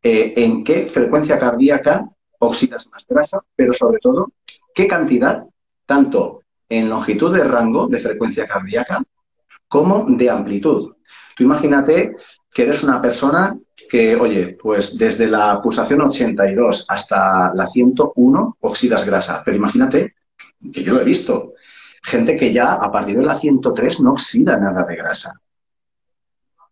eh, 0.02 0.34
en 0.36 0.64
qué 0.64 0.86
frecuencia 0.86 1.38
cardíaca 1.38 2.08
oxidas 2.38 2.86
más 2.88 3.04
grasa, 3.08 3.40
pero 3.54 3.72
sobre 3.72 3.98
todo 3.98 4.32
qué 4.74 4.86
cantidad, 4.86 5.44
tanto 5.84 6.42
en 6.68 6.88
longitud 6.88 7.34
de 7.34 7.44
rango 7.44 7.86
de 7.86 8.00
frecuencia 8.00 8.46
cardíaca 8.46 9.02
como 9.68 10.06
de 10.08 10.30
amplitud. 10.30 10.94
Tú 11.36 11.44
imagínate 11.44 12.16
que 12.52 12.62
eres 12.62 12.82
una 12.82 13.00
persona 13.00 13.58
que, 13.90 14.16
oye, 14.16 14.56
pues 14.60 14.96
desde 14.96 15.26
la 15.26 15.60
pulsación 15.62 16.00
82 16.00 16.86
hasta 16.88 17.52
la 17.54 17.66
101 17.66 18.56
oxidas 18.60 19.04
grasa, 19.04 19.42
pero 19.44 19.56
imagínate 19.56 20.14
que 20.72 20.82
yo 20.82 20.94
lo 20.94 21.02
he 21.02 21.04
visto, 21.04 21.52
gente 22.06 22.36
que 22.36 22.52
ya 22.52 22.74
a 22.74 22.90
partir 22.90 23.18
de 23.18 23.24
la 23.24 23.36
103 23.36 24.00
no 24.00 24.12
oxida 24.12 24.56
nada 24.58 24.84
de 24.84 24.96
grasa. 24.96 25.32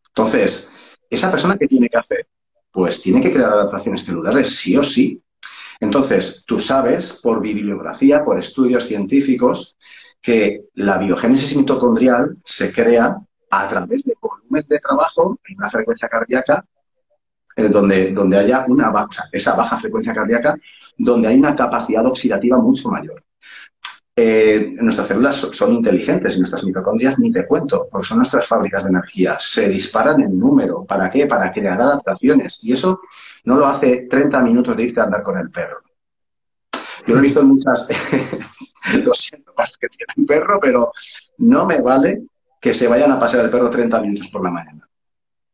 Entonces, 0.09 0.73
¿esa 1.11 1.29
persona 1.29 1.57
qué 1.59 1.67
tiene 1.67 1.89
que 1.89 1.99
hacer? 1.99 2.29
Pues 2.71 3.03
tiene 3.03 3.21
que 3.21 3.33
crear 3.33 3.51
adaptaciones 3.51 4.05
celulares, 4.05 4.55
sí 4.57 4.77
o 4.77 4.85
sí. 4.85 5.21
Entonces, 5.81 6.45
tú 6.47 6.61
sabes 6.61 7.21
por 7.21 7.41
bibliografía, 7.41 8.25
por 8.25 8.39
estudios 8.39 8.87
científicos, 8.87 9.77
que 10.23 10.67
la 10.75 10.99
biogénesis 10.99 11.57
mitocondrial 11.57 12.37
se 12.45 12.73
crea 12.73 13.17
a 13.51 13.69
través 13.69 14.05
de 14.05 14.15
volumen 14.21 14.65
de 14.69 14.79
trabajo 14.79 15.39
en 15.49 15.57
una 15.59 15.69
frecuencia 15.69 16.09
cardíaca 16.09 16.65
eh, 17.57 17.69
donde, 17.69 18.13
donde 18.13 18.39
haya 18.39 18.65
una 18.69 18.91
baja, 18.91 19.29
esa 19.33 19.57
baja 19.57 19.81
frecuencia 19.81 20.15
cardíaca, 20.15 20.57
donde 20.97 21.27
hay 21.27 21.37
una 21.37 21.57
capacidad 21.57 22.07
oxidativa 22.07 22.57
mucho 22.59 22.89
mayor. 22.89 23.21
Eh, 24.17 24.77
nuestras 24.81 25.09
células 25.09 25.37
son 25.53 25.73
inteligentes 25.73 26.37
y 26.37 26.39
nuestras 26.39 26.65
mitocondrias 26.65 27.19
ni 27.19 27.33
te 27.33 27.47
cuento, 27.47 27.89
porque 27.91 28.07
son 28.07 28.19
nuestras 28.19 28.47
fábricas 28.47 28.85
de 28.85 28.91
energía. 28.91 29.37
Se 29.41 29.69
disparan 29.69 30.21
en 30.21 30.39
número. 30.39 30.85
¿Para 30.85 31.11
qué? 31.11 31.27
Para 31.27 31.53
crear 31.53 31.81
adaptaciones. 31.81 32.63
Y 32.63 32.73
eso 32.73 33.01
no 33.45 33.57
lo 33.57 33.67
hace 33.67 34.07
30 34.09 34.41
minutos 34.43 34.77
de 34.77 34.83
irte 34.85 35.01
a 35.01 35.05
andar 35.05 35.23
con 35.23 35.39
el 35.39 35.51
perro. 35.51 35.83
Yo 37.07 37.15
lo 37.15 37.21
he 37.21 37.23
visto 37.23 37.41
en 37.41 37.49
muchas, 37.49 37.87
lo 39.05 39.13
siento 39.15 39.53
más 39.59 39.77
que 39.77 39.89
tienen 39.89 40.27
perro, 40.27 40.59
pero 40.61 40.93
no 41.39 41.67
me 41.67 41.81
vale 41.81 42.23
que 42.61 42.73
se 42.73 42.89
vayan 42.89 43.13
a 43.13 43.19
pasear 43.19 43.45
el 43.45 43.51
perro 43.51 43.69
30 43.69 44.01
minutos 44.01 44.29
por 44.29 44.43
la 44.43 44.51
mañana. 44.51 44.89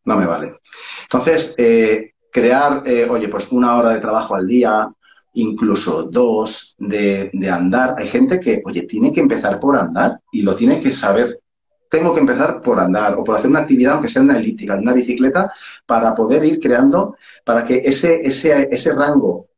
No 0.04 0.16
me 0.16 0.26
vale. 0.26 0.54
Entonces, 1.02 1.54
eh, 1.58 2.14
crear, 2.30 2.82
eh, 2.86 3.08
oye, 3.08 3.28
pues 3.28 3.50
una 3.50 3.76
hora 3.76 3.90
de 3.90 4.00
trabajo 4.00 4.36
al 4.36 4.46
día, 4.46 4.88
incluso 5.34 6.04
dos, 6.04 6.74
de, 6.78 7.30
de, 7.32 7.50
andar. 7.50 7.94
Hay 7.98 8.08
gente 8.08 8.40
que, 8.40 8.62
oye, 8.64 8.82
tiene 8.82 9.12
que 9.12 9.20
empezar 9.20 9.58
por 9.60 9.76
andar 9.76 10.20
y 10.32 10.42
lo 10.42 10.54
tiene 10.56 10.80
que 10.80 10.92
saber. 10.92 11.40
Tengo 11.88 12.14
que 12.14 12.20
empezar 12.20 12.62
por 12.62 12.78
andar 12.78 13.14
o 13.14 13.24
por 13.24 13.36
hacer 13.36 13.50
una 13.50 13.60
actividad, 13.60 13.94
aunque 13.94 14.08
sea 14.08 14.22
una 14.22 14.38
elíptica, 14.38 14.76
una 14.76 14.92
bicicleta, 14.92 15.52
para 15.86 16.14
poder 16.14 16.44
ir 16.44 16.60
creando, 16.60 17.16
para 17.44 17.64
que 17.64 17.82
ese, 17.84 18.20
ese, 18.24 18.68
ese 18.70 18.92
rango 18.92 19.48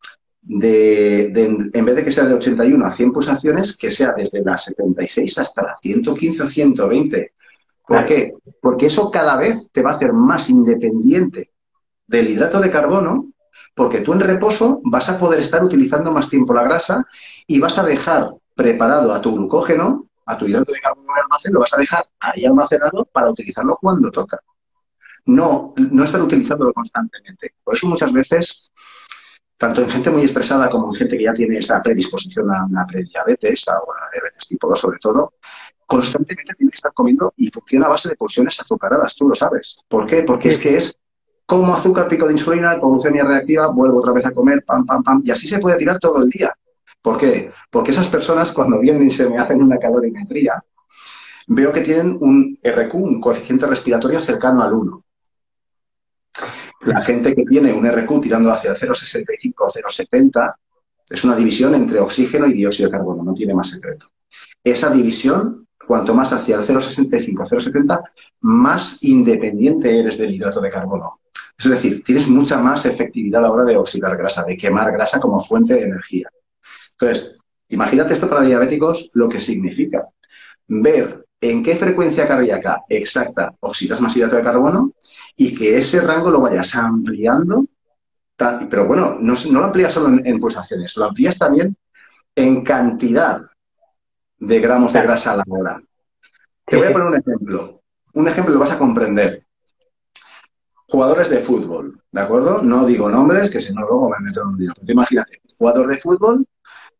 de, 0.42 1.30
en 1.72 1.84
vez 1.84 1.96
de 1.96 2.04
que 2.04 2.10
sea 2.10 2.24
de 2.24 2.34
81 2.34 2.84
a 2.84 2.90
100 2.90 3.12
pulsaciones, 3.12 3.76
que 3.76 3.90
sea 3.90 4.14
desde 4.16 4.42
las 4.42 4.64
76 4.64 5.38
hasta 5.38 5.62
las 5.62 5.80
115 5.80 6.42
o 6.42 6.48
120. 6.48 7.32
¿Por 7.86 8.04
qué? 8.04 8.34
Porque 8.60 8.86
eso 8.86 9.10
cada 9.10 9.36
vez 9.36 9.68
te 9.70 9.82
va 9.82 9.90
a 9.90 9.94
hacer 9.94 10.12
más 10.12 10.48
independiente 10.50 11.50
del 12.06 12.30
hidrato 12.30 12.60
de 12.60 12.70
carbono, 12.70 13.31
porque 13.74 14.00
tú 14.00 14.12
en 14.12 14.20
reposo 14.20 14.80
vas 14.84 15.08
a 15.08 15.18
poder 15.18 15.40
estar 15.40 15.62
utilizando 15.62 16.12
más 16.12 16.28
tiempo 16.28 16.54
la 16.54 16.64
grasa 16.64 17.06
y 17.46 17.58
vas 17.58 17.78
a 17.78 17.84
dejar 17.84 18.30
preparado 18.54 19.12
a 19.12 19.20
tu 19.20 19.34
glucógeno, 19.34 20.08
a 20.26 20.36
tu 20.36 20.46
hidrato 20.46 20.72
de 20.72 20.80
carbono 20.80 21.08
en 21.16 21.22
almacén, 21.22 21.52
lo 21.52 21.60
vas 21.60 21.72
a 21.74 21.78
dejar 21.78 22.04
ahí 22.20 22.44
almacenado 22.44 23.04
para 23.06 23.30
utilizarlo 23.30 23.76
cuando 23.80 24.10
toca. 24.10 24.38
No, 25.24 25.72
no 25.76 26.04
estar 26.04 26.20
utilizándolo 26.20 26.72
constantemente. 26.72 27.54
Por 27.62 27.74
eso 27.74 27.86
muchas 27.86 28.12
veces 28.12 28.70
tanto 29.62 29.80
en 29.82 29.90
gente 29.90 30.10
muy 30.10 30.24
estresada 30.24 30.68
como 30.68 30.92
en 30.92 30.98
gente 30.98 31.16
que 31.16 31.22
ya 31.22 31.32
tiene 31.32 31.58
esa 31.58 31.80
predisposición 31.80 32.52
a 32.52 32.66
una 32.66 32.84
prediabetes, 32.84 33.68
a 33.68 33.74
una 33.74 34.10
diabetes 34.12 34.48
tipo 34.48 34.68
2 34.68 34.80
sobre 34.80 34.98
todo, 34.98 35.34
constantemente 35.86 36.52
tiene 36.54 36.72
que 36.72 36.76
estar 36.76 36.92
comiendo 36.92 37.32
y 37.36 37.48
funciona 37.48 37.86
a 37.86 37.90
base 37.90 38.08
de 38.08 38.16
pulsiones 38.16 38.58
azucaradas, 38.58 39.14
tú 39.14 39.28
lo 39.28 39.36
sabes. 39.36 39.76
¿Por 39.86 40.04
qué? 40.06 40.24
Porque 40.24 40.48
es 40.48 40.58
que 40.58 40.76
es 40.76 40.96
como 41.58 41.74
azúcar, 41.74 42.08
pico 42.08 42.26
de 42.26 42.32
insulina, 42.32 42.76
glucemia 42.76 43.24
reactiva, 43.24 43.66
vuelvo 43.66 43.98
otra 43.98 44.14
vez 44.14 44.24
a 44.24 44.30
comer, 44.30 44.64
pam, 44.64 44.86
pam, 44.86 45.02
pam, 45.02 45.22
y 45.22 45.30
así 45.30 45.46
se 45.46 45.58
puede 45.58 45.76
tirar 45.76 45.98
todo 45.98 46.22
el 46.22 46.30
día. 46.30 46.56
¿Por 47.02 47.18
qué? 47.18 47.52
Porque 47.70 47.90
esas 47.90 48.08
personas 48.08 48.52
cuando 48.52 48.78
vienen 48.78 49.06
y 49.06 49.10
se 49.10 49.28
me 49.28 49.36
hacen 49.36 49.62
una 49.62 49.76
calorimetría, 49.76 50.64
veo 51.48 51.70
que 51.70 51.82
tienen 51.82 52.16
un 52.18 52.58
RQ, 52.62 52.94
un 52.94 53.20
coeficiente 53.20 53.66
respiratorio 53.66 54.18
cercano 54.22 54.62
al 54.62 54.72
1. 54.72 55.04
La 56.86 57.02
gente 57.02 57.34
que 57.34 57.44
tiene 57.44 57.70
un 57.70 57.86
RQ 57.86 58.22
tirando 58.22 58.50
hacia 58.50 58.72
0,65 58.72 59.52
o 59.58 59.70
0,70 59.70 60.54
es 61.10 61.22
una 61.22 61.36
división 61.36 61.74
entre 61.74 62.00
oxígeno 62.00 62.46
y 62.46 62.54
dióxido 62.54 62.88
de 62.88 62.96
carbono, 62.96 63.22
no 63.22 63.34
tiene 63.34 63.52
más 63.52 63.68
secreto. 63.68 64.06
Esa 64.64 64.88
división, 64.88 65.68
cuanto 65.86 66.14
más 66.14 66.32
hacia 66.32 66.56
el 66.56 66.62
0,65 66.62 67.40
o 67.40 67.44
0,70, 67.44 68.02
más 68.40 69.02
independiente 69.02 70.00
eres 70.00 70.16
del 70.16 70.34
hidrato 70.34 70.58
de 70.58 70.70
carbono. 70.70 71.18
Es 71.64 71.70
decir, 71.70 72.02
tienes 72.02 72.28
mucha 72.28 72.58
más 72.58 72.84
efectividad 72.86 73.40
a 73.40 73.42
la 73.42 73.52
hora 73.52 73.64
de 73.64 73.76
oxidar 73.76 74.16
grasa, 74.16 74.44
de 74.44 74.56
quemar 74.56 74.90
grasa 74.90 75.20
como 75.20 75.40
fuente 75.40 75.74
de 75.74 75.82
energía. 75.82 76.28
Entonces, 76.92 77.38
imagínate 77.68 78.14
esto 78.14 78.28
para 78.28 78.42
diabéticos 78.42 79.10
lo 79.14 79.28
que 79.28 79.38
significa 79.38 80.08
ver 80.66 81.24
en 81.40 81.62
qué 81.62 81.76
frecuencia 81.76 82.26
cardíaca 82.26 82.82
exacta 82.88 83.54
oxidas 83.60 84.00
más 84.00 84.16
hidrato 84.16 84.36
de 84.36 84.42
carbono 84.42 84.92
y 85.36 85.54
que 85.54 85.78
ese 85.78 86.00
rango 86.00 86.30
lo 86.30 86.40
vayas 86.40 86.74
ampliando. 86.74 87.66
Pero 88.36 88.86
bueno, 88.86 89.18
no, 89.20 89.34
lo 89.52 89.64
amplías 89.64 89.92
solo 89.92 90.20
en, 90.24 90.40
pulsaciones, 90.40 90.96
lo 90.96 91.04
amplías 91.04 91.38
también 91.38 91.76
en 92.34 92.64
cantidad 92.64 93.40
de 94.38 94.60
gramos 94.60 94.92
de 94.92 95.02
grasa 95.02 95.32
a 95.32 95.36
la 95.36 95.44
hora. 95.46 95.80
Te 96.66 96.76
voy 96.76 96.88
a 96.88 96.92
poner 96.92 97.08
un 97.08 97.16
ejemplo. 97.16 97.82
Un 98.14 98.26
ejemplo 98.26 98.54
lo 98.54 98.60
vas 98.60 98.72
a 98.72 98.78
comprender. 98.78 99.46
Jugadores 100.92 101.30
de 101.30 101.38
fútbol, 101.38 102.02
¿de 102.12 102.20
acuerdo? 102.20 102.62
No 102.62 102.84
digo 102.84 103.08
nombres, 103.08 103.50
que 103.50 103.60
si 103.60 103.72
no 103.72 103.80
luego 103.80 104.10
me 104.10 104.26
meto 104.26 104.42
en 104.42 104.48
un 104.48 104.58
lío. 104.58 104.72
Imagínate, 104.86 105.40
jugador 105.56 105.88
de 105.88 105.96
fútbol 105.96 106.46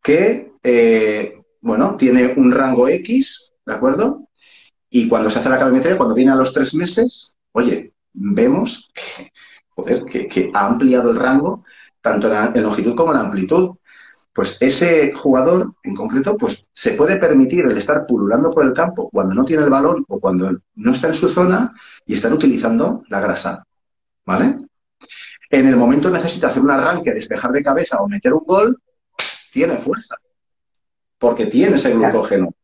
que, 0.02 0.50
eh, 0.62 1.38
bueno, 1.60 1.94
tiene 1.98 2.32
un 2.38 2.52
rango 2.52 2.88
X, 2.88 3.52
¿de 3.66 3.74
acuerdo? 3.74 4.30
Y 4.88 5.10
cuando 5.10 5.28
se 5.28 5.40
hace 5.40 5.50
la 5.50 5.58
calorimetría, 5.58 5.98
cuando 5.98 6.14
viene 6.14 6.32
a 6.32 6.36
los 6.36 6.54
tres 6.54 6.74
meses, 6.74 7.36
oye, 7.52 7.92
vemos 8.14 8.90
que, 8.94 9.30
joder, 9.68 10.06
que, 10.06 10.50
ha 10.54 10.68
ampliado 10.68 11.10
el 11.10 11.16
rango 11.16 11.62
tanto 12.00 12.32
en, 12.32 12.62
longitud 12.62 12.94
como 12.94 13.12
en 13.12 13.18
amplitud. 13.18 13.72
Pues 14.32 14.56
ese 14.62 15.12
jugador 15.12 15.74
en 15.82 15.94
concreto, 15.94 16.38
pues 16.38 16.66
se 16.72 16.92
puede 16.92 17.16
permitir 17.16 17.66
el 17.66 17.76
estar 17.76 18.06
pululando 18.06 18.50
por 18.50 18.64
el 18.64 18.72
campo 18.72 19.10
cuando 19.10 19.34
no 19.34 19.44
tiene 19.44 19.64
el 19.64 19.70
balón 19.70 20.02
o 20.08 20.18
cuando 20.18 20.50
no 20.76 20.92
está 20.92 21.08
en 21.08 21.14
su 21.14 21.28
zona 21.28 21.70
y 22.06 22.14
estar 22.14 22.32
utilizando 22.32 23.02
la 23.10 23.20
grasa. 23.20 23.66
¿Vale? 24.24 24.56
En 25.50 25.68
el 25.68 25.76
momento 25.76 26.10
necesita 26.10 26.48
hacer 26.48 26.62
un 26.62 26.70
arranque, 26.70 27.12
despejar 27.12 27.52
de 27.52 27.62
cabeza 27.62 27.98
o 28.00 28.08
meter 28.08 28.32
un 28.32 28.44
gol, 28.46 28.78
tiene 29.52 29.76
fuerza. 29.76 30.16
Porque 31.18 31.46
tiene 31.46 31.76
ese 31.76 31.92
glucógeno. 31.92 32.54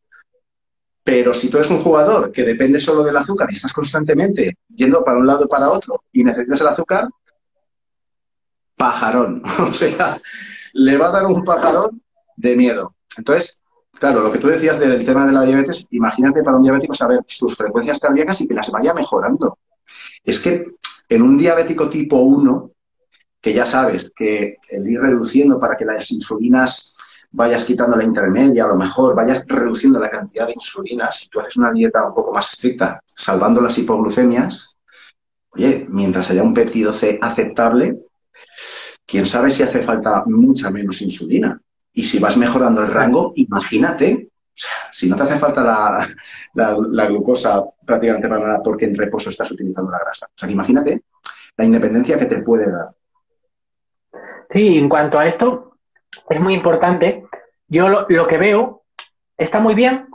Pero 1.03 1.33
si 1.33 1.49
tú 1.49 1.57
eres 1.57 1.69
un 1.69 1.79
jugador 1.79 2.31
que 2.31 2.43
depende 2.43 2.79
solo 2.79 3.03
del 3.03 3.17
azúcar 3.17 3.47
y 3.51 3.55
estás 3.55 3.73
constantemente 3.73 4.57
yendo 4.75 5.03
para 5.03 5.17
un 5.17 5.27
lado 5.27 5.45
y 5.45 5.47
para 5.47 5.69
otro 5.69 6.03
y 6.11 6.23
necesitas 6.23 6.61
el 6.61 6.67
azúcar, 6.67 7.07
pajarón. 8.75 9.43
o 9.59 9.73
sea, 9.73 10.19
le 10.73 10.97
va 10.97 11.09
a 11.09 11.11
dar 11.11 11.25
un 11.25 11.43
pajarón 11.43 12.01
de 12.35 12.55
miedo. 12.55 12.95
Entonces, 13.17 13.61
claro, 13.99 14.21
lo 14.21 14.31
que 14.31 14.39
tú 14.39 14.47
decías 14.47 14.79
del 14.79 15.05
tema 15.05 15.25
de 15.25 15.33
la 15.33 15.43
diabetes, 15.43 15.85
imagínate 15.91 16.41
para 16.43 16.57
un 16.57 16.63
diabético 16.63 16.95
saber 16.95 17.19
sus 17.27 17.55
frecuencias 17.55 17.99
cardíacas 17.99 18.41
y 18.41 18.47
que 18.47 18.53
las 18.53 18.71
vaya 18.71 18.93
mejorando. 18.93 19.57
Es 20.23 20.39
que 20.39 20.65
en 21.09 21.21
un 21.23 21.37
diabético 21.37 21.89
tipo 21.89 22.17
1, 22.19 22.71
que 23.41 23.53
ya 23.53 23.65
sabes 23.65 24.11
que 24.15 24.57
el 24.69 24.89
ir 24.89 24.99
reduciendo 24.99 25.59
para 25.59 25.75
que 25.75 25.85
las 25.85 26.11
insulinas 26.11 26.95
vayas 27.31 27.65
quitando 27.65 27.97
la 27.97 28.03
intermedia, 28.03 28.65
a 28.65 28.69
lo 28.69 28.75
mejor 28.75 29.15
vayas 29.15 29.43
reduciendo 29.47 29.99
la 29.99 30.09
cantidad 30.09 30.47
de 30.47 30.53
insulina, 30.53 31.11
si 31.11 31.29
tú 31.29 31.39
haces 31.39 31.57
una 31.57 31.71
dieta 31.71 32.05
un 32.05 32.13
poco 32.13 32.33
más 32.33 32.51
estricta, 32.53 33.01
salvando 33.05 33.61
las 33.61 33.77
hipoglucemias, 33.77 34.75
oye, 35.51 35.85
mientras 35.89 36.29
haya 36.29 36.43
un 36.43 36.53
péptido 36.53 36.91
C 36.93 37.19
aceptable, 37.21 37.99
quién 39.05 39.25
sabe 39.25 39.51
si 39.51 39.63
hace 39.63 39.83
falta 39.83 40.23
mucha 40.25 40.69
menos 40.69 41.01
insulina. 41.01 41.59
Y 41.91 42.03
si 42.03 42.19
vas 42.19 42.37
mejorando 42.37 42.81
el 42.81 42.91
rango, 42.91 43.33
imagínate, 43.35 44.29
si 44.99 45.09
no 45.09 45.15
te 45.15 45.23
hace 45.23 45.37
falta 45.37 45.63
la, 46.53 47.05
glucosa 47.05 47.63
prácticamente 47.85 48.27
para 48.27 48.41
nada 48.41 48.61
porque 48.61 48.83
en 48.83 48.97
reposo 48.97 49.29
estás 49.29 49.49
utilizando 49.49 49.89
la 49.89 49.99
grasa. 49.99 50.25
O 50.25 50.37
sea, 50.37 50.49
imagínate 50.49 51.03
la 51.55 51.65
independencia 51.65 52.19
que 52.19 52.25
te 52.25 52.41
puede 52.41 52.69
dar. 52.69 52.89
Sí, 54.51 54.77
en 54.77 54.89
cuanto 54.89 55.17
a 55.17 55.27
esto, 55.27 55.77
es 56.29 56.41
muy 56.41 56.53
importante. 56.53 57.23
Yo 57.69 57.87
lo, 57.87 58.27
que 58.27 58.37
veo 58.37 58.83
está 59.37 59.61
muy 59.61 59.73
bien 59.73 60.07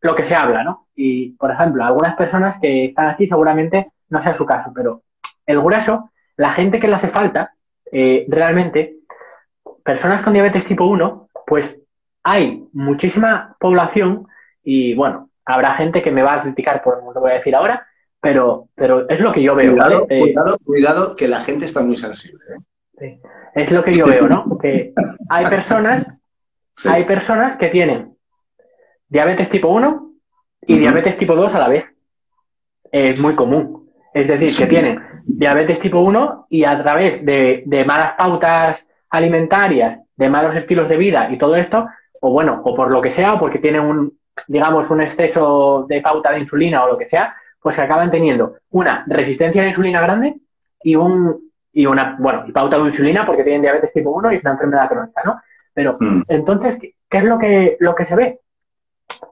lo 0.00 0.14
que 0.14 0.26
se 0.26 0.36
habla, 0.36 0.62
¿no? 0.62 0.86
Y, 0.94 1.30
por 1.30 1.50
ejemplo, 1.50 1.84
algunas 1.84 2.14
personas 2.14 2.60
que 2.60 2.86
están 2.86 3.08
aquí 3.08 3.26
seguramente 3.26 3.90
no 4.08 4.22
sea 4.22 4.34
su 4.34 4.46
caso, 4.46 4.70
pero 4.74 5.02
el 5.46 5.60
grueso, 5.60 6.10
la 6.36 6.52
gente 6.52 6.78
que 6.78 6.86
le 6.86 6.94
hace 6.94 7.08
falta, 7.08 7.54
eh, 7.90 8.24
realmente, 8.28 8.98
personas 9.82 10.22
con 10.22 10.32
diabetes 10.32 10.66
tipo 10.66 10.84
1, 10.84 11.28
pues 11.46 11.81
hay 12.22 12.64
muchísima 12.72 13.56
población 13.58 14.26
y, 14.62 14.94
bueno, 14.94 15.30
habrá 15.44 15.74
gente 15.74 16.02
que 16.02 16.10
me 16.10 16.22
va 16.22 16.34
a 16.34 16.42
criticar 16.42 16.82
por 16.82 17.02
lo 17.02 17.12
que 17.12 17.18
voy 17.18 17.30
a 17.32 17.34
decir 17.34 17.54
ahora, 17.54 17.86
pero, 18.20 18.68
pero 18.74 19.08
es 19.08 19.20
lo 19.20 19.32
que 19.32 19.42
yo 19.42 19.54
veo. 19.54 19.72
Cuidado, 19.72 20.06
eh, 20.08 20.20
cuidado, 20.20 20.58
cuidado, 20.64 21.16
que 21.16 21.28
la 21.28 21.40
gente 21.40 21.66
está 21.66 21.80
muy 21.82 21.96
sensible. 21.96 22.44
¿eh? 22.54 22.60
Sí. 22.98 23.20
Es 23.54 23.70
lo 23.70 23.82
que 23.82 23.92
yo 23.92 24.06
veo, 24.06 24.28
¿no? 24.28 24.58
Que 24.62 24.92
hay 25.28 25.46
personas, 25.46 26.06
hay 26.84 27.04
personas 27.04 27.56
que 27.56 27.68
tienen 27.68 28.16
diabetes 29.08 29.50
tipo 29.50 29.68
1 29.68 30.10
y 30.68 30.78
diabetes 30.78 31.18
tipo 31.18 31.34
2 31.34 31.54
a 31.54 31.58
la 31.58 31.68
vez. 31.68 31.84
Es 32.92 33.18
muy 33.18 33.34
común. 33.34 33.90
Es 34.14 34.28
decir, 34.28 34.50
que 34.56 34.66
tienen 34.66 35.00
diabetes 35.24 35.80
tipo 35.80 35.98
1 36.00 36.46
y 36.50 36.64
a 36.64 36.80
través 36.82 37.24
de, 37.24 37.64
de 37.66 37.84
malas 37.84 38.12
pautas 38.16 38.86
alimentarias, 39.10 39.98
de 40.16 40.30
malos 40.30 40.54
estilos 40.54 40.88
de 40.88 40.96
vida 40.96 41.28
y 41.32 41.38
todo 41.38 41.56
esto, 41.56 41.88
o 42.24 42.30
bueno, 42.30 42.62
o 42.64 42.74
por 42.74 42.90
lo 42.90 43.02
que 43.02 43.10
sea, 43.10 43.34
o 43.34 43.38
porque 43.38 43.58
tienen 43.58 43.80
un, 43.82 44.18
digamos, 44.46 44.88
un 44.90 45.02
exceso 45.02 45.86
de 45.88 46.00
pauta 46.00 46.32
de 46.32 46.40
insulina 46.40 46.84
o 46.84 46.88
lo 46.88 46.98
que 46.98 47.08
sea, 47.08 47.34
pues 47.60 47.74
que 47.74 47.82
acaban 47.82 48.10
teniendo 48.10 48.58
una 48.70 49.04
resistencia 49.08 49.60
a 49.60 49.64
la 49.64 49.70
insulina 49.70 50.00
grande 50.00 50.36
y 50.84 50.94
un, 50.94 51.50
y 51.72 51.84
una, 51.84 52.16
bueno, 52.20 52.44
y 52.46 52.52
pauta 52.52 52.78
de 52.78 52.88
insulina 52.88 53.26
porque 53.26 53.42
tienen 53.42 53.62
diabetes 53.62 53.92
tipo 53.92 54.10
1 54.10 54.32
y 54.32 54.36
es 54.36 54.42
una 54.42 54.52
enfermedad 54.52 54.88
crónica, 54.88 55.22
¿no? 55.24 55.40
Pero 55.74 55.96
mm. 55.98 56.22
entonces, 56.28 56.78
¿qué 56.78 57.18
es 57.18 57.24
lo 57.24 57.38
que, 57.38 57.76
lo 57.80 57.94
que 57.94 58.06
se 58.06 58.14
ve? 58.14 58.40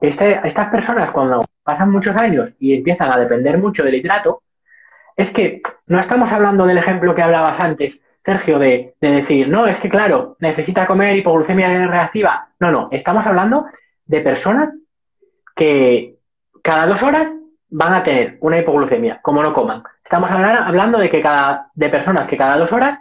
Este, 0.01 0.45
estas 0.45 0.69
personas 0.69 1.11
cuando 1.11 1.45
pasan 1.63 1.91
muchos 1.91 2.15
años 2.17 2.51
y 2.59 2.73
empiezan 2.73 3.09
a 3.09 3.17
depender 3.17 3.57
mucho 3.57 3.83
del 3.83 3.95
hidrato, 3.95 4.43
es 5.15 5.31
que 5.31 5.61
no 5.87 5.99
estamos 5.99 6.29
hablando 6.29 6.65
del 6.65 6.77
ejemplo 6.77 7.15
que 7.15 7.21
hablabas 7.21 7.57
antes, 7.57 7.97
Sergio, 8.23 8.59
de, 8.59 8.95
de 9.01 9.11
decir, 9.11 9.49
no, 9.49 9.65
es 9.65 9.77
que 9.77 9.89
claro, 9.89 10.35
necesita 10.39 10.85
comer 10.85 11.17
hipoglucemia 11.17 11.87
reactiva. 11.87 12.49
No, 12.59 12.71
no, 12.71 12.89
estamos 12.91 13.25
hablando 13.25 13.65
de 14.05 14.21
personas 14.21 14.69
que 15.55 16.15
cada 16.61 16.85
dos 16.85 17.01
horas 17.01 17.31
van 17.69 17.93
a 17.93 18.03
tener 18.03 18.37
una 18.41 18.59
hipoglucemia, 18.59 19.19
como 19.21 19.41
no 19.41 19.53
coman. 19.53 19.83
Estamos 20.03 20.29
hablando 20.29 20.99
de 20.99 21.09
que 21.09 21.21
cada, 21.21 21.69
de 21.73 21.89
personas 21.89 22.27
que 22.27 22.37
cada 22.37 22.57
dos 22.57 22.71
horas 22.71 22.99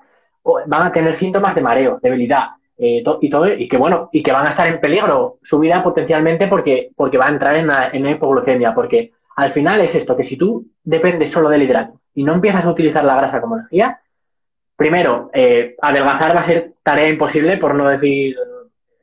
van 0.66 0.86
a 0.86 0.92
tener 0.92 1.16
síntomas 1.16 1.54
de 1.54 1.60
mareo, 1.60 1.98
debilidad, 2.02 2.50
eh, 2.78 3.02
y 3.20 3.28
todo, 3.28 3.46
y 3.52 3.68
que 3.68 3.76
bueno, 3.76 4.08
y 4.12 4.22
que 4.22 4.32
van 4.32 4.46
a 4.46 4.50
estar 4.50 4.66
en 4.68 4.80
peligro 4.80 5.38
su 5.42 5.58
vida 5.58 5.82
potencialmente 5.82 6.46
porque, 6.46 6.90
porque 6.96 7.18
va 7.18 7.26
a 7.26 7.30
entrar 7.30 7.56
en 7.56 7.68
en 7.92 8.08
hipoglucemia, 8.08 8.74
porque 8.74 9.12
al 9.36 9.50
final 9.50 9.80
es 9.80 9.94
esto, 9.94 10.16
que 10.16 10.24
si 10.24 10.36
tú 10.36 10.66
dependes 10.82 11.30
solo 11.30 11.50
del 11.50 11.62
hidrato 11.62 12.00
y 12.14 12.22
no 12.24 12.32
empiezas 12.32 12.64
a 12.64 12.70
utilizar 12.70 13.04
la 13.04 13.16
grasa 13.16 13.40
como 13.40 13.56
energía, 13.56 14.00
primero, 14.80 15.28
eh, 15.34 15.76
adelgazar 15.82 16.34
va 16.34 16.40
a 16.40 16.46
ser 16.46 16.72
tarea 16.82 17.06
imposible, 17.06 17.58
por 17.58 17.74
no 17.74 17.86
decir, 17.86 18.34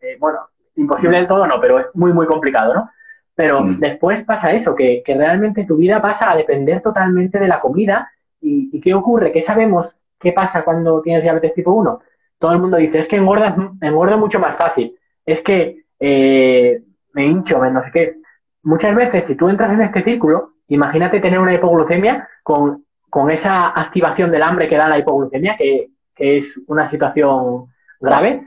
eh, 0.01 0.17
bueno, 0.19 0.39
imposible 0.75 1.17
del 1.17 1.27
todo 1.27 1.45
no, 1.45 1.61
pero 1.61 1.77
es 1.77 1.85
muy, 1.93 2.11
muy 2.13 2.25
complicado, 2.25 2.73
¿no? 2.73 2.89
Pero 3.35 3.61
mm. 3.61 3.77
después 3.77 4.23
pasa 4.23 4.53
eso, 4.53 4.73
que, 4.73 5.03
realmente 5.05 5.65
tu 5.65 5.77
vida 5.77 6.01
pasa 6.01 6.31
a 6.31 6.35
depender 6.35 6.81
totalmente 6.81 7.37
de 7.37 7.47
la 7.47 7.59
comida. 7.59 8.11
¿Y, 8.41 8.81
qué 8.81 8.95
ocurre? 8.95 9.31
¿Qué 9.31 9.43
sabemos 9.43 9.95
qué 10.19 10.31
pasa 10.31 10.63
cuando 10.63 10.99
tienes 11.03 11.21
diabetes 11.21 11.53
tipo 11.53 11.73
1? 11.73 12.01
Todo 12.39 12.51
el 12.53 12.59
mundo 12.59 12.77
dice, 12.77 12.97
es 12.97 13.07
que 13.07 13.17
engorda, 13.17 13.55
engorda 13.79 14.17
mucho 14.17 14.39
más 14.39 14.55
fácil. 14.55 14.97
Es 15.27 15.43
que 15.43 15.83
eh, 15.99 16.81
me 17.13 17.27
hincho, 17.27 17.59
me 17.59 17.69
no 17.69 17.83
sé 17.83 17.91
qué. 17.93 18.15
Muchas 18.63 18.95
veces, 18.95 19.25
si 19.25 19.35
tú 19.35 19.47
entras 19.47 19.71
en 19.73 19.81
este 19.81 20.03
círculo, 20.03 20.53
imagínate 20.69 21.19
tener 21.19 21.37
una 21.37 21.53
hipoglucemia 21.53 22.27
con, 22.41 22.86
esa 23.29 23.69
activación 23.69 24.31
del 24.31 24.43
hambre 24.43 24.69
que 24.69 24.77
da 24.77 24.87
la 24.87 24.99
hipoglucemia, 24.99 25.57
que, 25.57 25.89
es 26.15 26.57
una 26.67 26.89
situación 26.89 27.67
grave. 27.99 28.43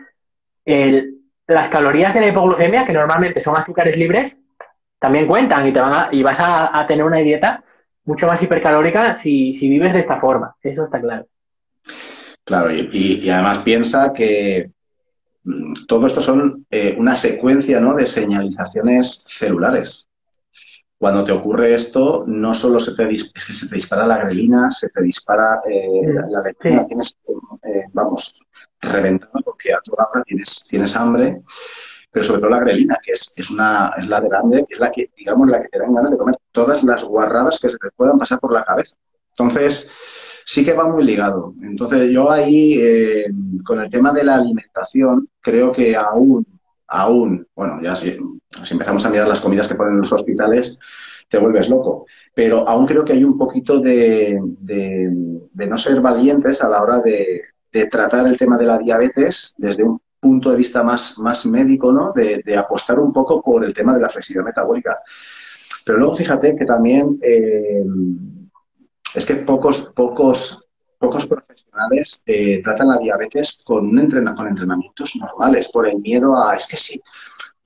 las 1.47 1.69
calorías 1.69 2.13
de 2.13 2.21
la 2.21 2.29
hipoglucemia, 2.29 2.85
que 2.85 2.93
normalmente 2.93 3.41
son 3.41 3.57
azúcares 3.57 3.97
libres, 3.97 4.37
también 4.99 5.27
cuentan 5.27 5.67
y 5.67 5.73
te 5.73 5.81
van 5.81 6.13
y 6.13 6.23
vas 6.23 6.37
a, 6.39 6.87
tener 6.87 7.05
una 7.05 7.19
dieta 7.19 7.65
mucho 8.05 8.27
más 8.27 8.43
hipercalórica 8.43 9.21
si, 9.23 9.57
vives 9.61 9.93
de 9.93 10.01
esta 10.01 10.19
forma. 10.19 10.55
Eso 10.63 10.85
está 10.85 11.01
claro. 11.01 11.27
Claro, 12.45 12.73
y, 12.73 13.29
además 13.31 13.59
piensa 13.61 14.13
que 14.13 14.71
mm, 15.45 15.87
todo 15.87 16.07
esto 16.07 16.21
son 16.21 16.67
eh, 16.71 16.95
una 16.99 17.17
secuencia 17.17 17.81
¿no? 17.81 17.95
de 17.95 18.07
señalizaciones 18.07 19.25
celulares. 19.27 20.10
Cuando 21.01 21.25
te 21.25 21.33
ocurre 21.33 21.73
esto, 21.73 22.25
no 22.27 22.53
solo 22.53 22.79
se 22.79 22.95
te, 22.95 23.11
es 23.11 23.33
que 23.33 23.55
se 23.55 23.69
te 23.69 23.75
dispara 23.77 24.07
la 24.07 24.19
grelina, 24.19 24.71
se 24.71 24.91
te 24.91 25.03
dispara 25.03 25.63
eh, 25.67 26.13
la 26.29 26.43
leptina, 26.43 26.87
tienes, 26.87 27.17
eh, 27.63 27.85
vamos, 27.95 28.47
reventado 28.83 29.33
porque 29.43 29.73
a 29.73 29.81
toda 29.83 30.09
hora 30.13 30.23
tienes, 30.25 30.67
tienes 30.69 30.95
hambre 30.97 31.41
pero 32.11 32.25
sobre 32.25 32.41
todo 32.41 32.51
la 32.51 32.61
grelina, 32.61 32.99
que 33.03 33.13
es, 33.13 33.33
es, 33.37 33.51
una, 33.51 33.95
es 33.97 34.09
la 34.09 34.21
grande, 34.21 34.65
que 34.67 34.75
es 34.75 34.81
la 34.81 34.91
que, 34.91 35.11
digamos, 35.17 35.49
la 35.49 35.63
que 35.63 35.69
te 35.69 35.79
dan 35.79 35.95
ganas 35.95 36.11
de 36.11 36.19
comer 36.19 36.37
todas 36.51 36.83
las 36.83 37.05
guarradas 37.05 37.59
que 37.61 37.69
se 37.69 37.79
te 37.79 37.91
puedan 37.93 38.19
pasar 38.19 38.41
por 38.41 38.53
la 38.53 38.65
cabeza. 38.65 38.97
Entonces, 39.31 39.91
sí 40.45 40.65
que 40.65 40.73
va 40.73 40.89
muy 40.89 41.05
ligado. 41.05 41.55
Entonces, 41.63 42.11
yo 42.11 42.31
ahí, 42.31 42.75
eh, 42.81 43.27
con 43.65 43.81
el 43.81 43.91
tema 43.91 44.13
de 44.13 44.25
la 44.25 44.37
alimentación, 44.37 45.29
creo 45.41 45.71
que 45.71 45.97
aún, 45.97 46.45
aún, 46.89 47.47
bueno, 47.55 47.81
ya 47.81 47.95
si, 47.95 48.19
si 48.51 48.75
empezamos 48.75 49.05
a 49.05 49.11
mirar 49.11 49.29
las 49.29 49.41
comidas 49.41 49.69
que 49.69 49.75
ponen 49.75 49.95
en 49.95 50.01
los 50.01 50.13
hospitales, 50.13 50.79
te 51.29 51.39
vuelves 51.39 51.69
loco. 51.69 52.07
Pero 52.35 52.69
aún 52.69 52.87
creo 52.87 53.05
que 53.05 53.13
hay 53.13 53.25
un 53.25 53.39
poquito 53.39 53.81
de, 53.81 54.39
de, 54.61 55.67
no 55.67 55.77
ser 55.77 56.01
valientes 56.01 56.63
a 56.63 56.69
la 56.69 56.83
hora 56.83 56.99
de, 56.99 57.43
de 57.73 57.87
tratar 57.87 58.27
el 58.27 58.39
tema 58.39 58.57
de 58.57 58.67
la 58.67 58.79
diabetes 58.79 59.55
desde 59.57 59.85
un 59.85 60.01
punto 60.19 60.51
de 60.51 60.57
vista 60.57 60.83
más, 60.83 61.19
más 61.19 61.47
médico, 61.47 61.93
¿no? 61.93 62.13
De, 62.13 62.57
apostar 62.57 62.99
un 62.99 63.13
poco 63.13 63.43
por 63.43 63.65
el 63.65 63.73
tema 63.73 63.95
de 63.95 64.01
la 64.01 64.09
flexibilidad 64.09 64.45
metabólica. 64.45 65.01
Pero 65.85 65.99
luego 65.99 66.15
fíjate 66.15 66.55
que 66.57 66.67
también 66.67 67.19
eh, 67.23 67.83
es 69.15 69.25
que 69.25 69.37
pocos, 69.37 69.93
pocos, 69.95 70.69
pocos 70.99 71.27
profesionales 71.27 72.23
eh, 72.27 72.61
tratan 72.63 72.89
la 72.89 72.99
diabetes 72.99 73.63
con, 73.65 73.87
un 73.99 74.35
con 74.37 74.47
entrenamientos 74.47 75.17
normales, 75.17 75.71
por 75.73 75.89
el 75.89 75.99
miedo 75.99 76.37
a, 76.37 76.55
es 76.55 76.69
que 76.69 76.77
sí, 76.77 77.01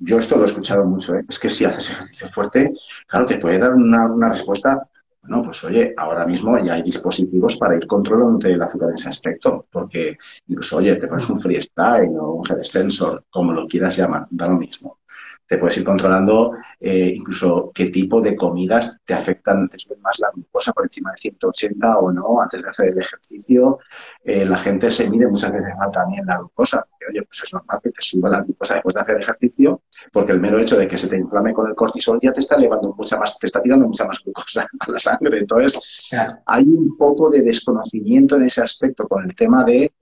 yo 0.04 0.18
esto 0.18 0.36
lo 0.36 0.42
he 0.42 0.46
escuchado 0.46 0.84
mucho, 0.84 1.14
¿eh? 1.14 1.24
es 1.28 1.38
que 1.38 1.50
si 1.50 1.64
haces 1.64 1.90
ejercicio 1.90 2.28
fuerte, 2.28 2.72
claro, 3.06 3.26
te 3.26 3.38
puede 3.38 3.58
dar 3.58 3.74
una, 3.74 4.06
una 4.06 4.28
respuesta 4.28 4.88
bueno, 5.26 5.42
pues 5.42 5.64
oye, 5.64 5.94
ahora 5.96 6.26
mismo 6.26 6.58
ya 6.58 6.74
hay 6.74 6.82
dispositivos 6.82 7.56
para 7.56 7.76
ir 7.76 7.86
controlando 7.86 8.46
el 8.46 8.60
azúcar 8.60 8.90
en 8.90 8.96
ese 8.96 9.08
aspecto, 9.08 9.66
porque 9.70 10.18
incluso, 10.48 10.76
oye, 10.76 10.96
te 10.96 11.06
pones 11.06 11.30
un 11.30 11.40
freestyle 11.40 12.14
o 12.20 12.32
un 12.34 12.44
head 12.46 12.58
sensor, 12.58 13.24
como 13.30 13.54
lo 13.54 13.66
quieras 13.66 13.96
llamar, 13.96 14.26
da 14.30 14.48
lo 14.48 14.58
mismo 14.58 14.98
te 15.46 15.58
puedes 15.58 15.76
ir 15.76 15.84
controlando 15.84 16.52
eh, 16.80 17.12
incluso 17.16 17.70
qué 17.74 17.86
tipo 17.86 18.20
de 18.20 18.34
comidas 18.34 18.98
te 19.04 19.14
afectan, 19.14 19.68
te 19.68 19.78
suben 19.78 20.00
más 20.00 20.18
la 20.18 20.30
glucosa 20.34 20.72
por 20.72 20.84
encima 20.84 21.10
de 21.12 21.18
180 21.18 21.98
o 21.98 22.12
no 22.12 22.40
antes 22.40 22.62
de 22.62 22.70
hacer 22.70 22.88
el 22.88 22.98
ejercicio. 22.98 23.78
Eh, 24.22 24.44
la 24.44 24.58
gente 24.58 24.90
se 24.90 25.08
mide 25.08 25.26
muchas 25.26 25.52
veces 25.52 25.74
mal 25.78 25.90
también 25.90 26.24
la 26.26 26.38
glucosa. 26.38 26.86
oye, 27.08 27.22
pues 27.22 27.42
es 27.44 27.52
normal 27.52 27.80
que 27.82 27.90
te 27.90 28.00
suba 28.00 28.30
la 28.30 28.40
glucosa 28.40 28.74
después 28.74 28.94
de 28.94 29.00
hacer 29.00 29.20
ejercicio, 29.20 29.82
porque 30.12 30.32
el 30.32 30.40
mero 30.40 30.58
hecho 30.58 30.76
de 30.76 30.88
que 30.88 30.96
se 30.96 31.08
te 31.08 31.16
inflame 31.16 31.52
con 31.52 31.68
el 31.68 31.74
cortisol 31.74 32.18
ya 32.22 32.32
te 32.32 32.40
está 32.40 32.56
elevando 32.56 32.94
mucha 32.96 33.18
más, 33.18 33.38
te 33.38 33.46
está 33.46 33.60
tirando 33.60 33.86
mucha 33.86 34.06
más 34.06 34.22
glucosa 34.24 34.66
a 34.80 34.90
la 34.90 34.98
sangre. 34.98 35.40
Entonces, 35.40 36.10
hay 36.46 36.64
un 36.64 36.96
poco 36.96 37.30
de 37.30 37.42
desconocimiento 37.42 38.36
en 38.36 38.44
ese 38.44 38.62
aspecto 38.62 39.06
con 39.06 39.24
el 39.24 39.34
tema 39.34 39.64
de 39.64 39.92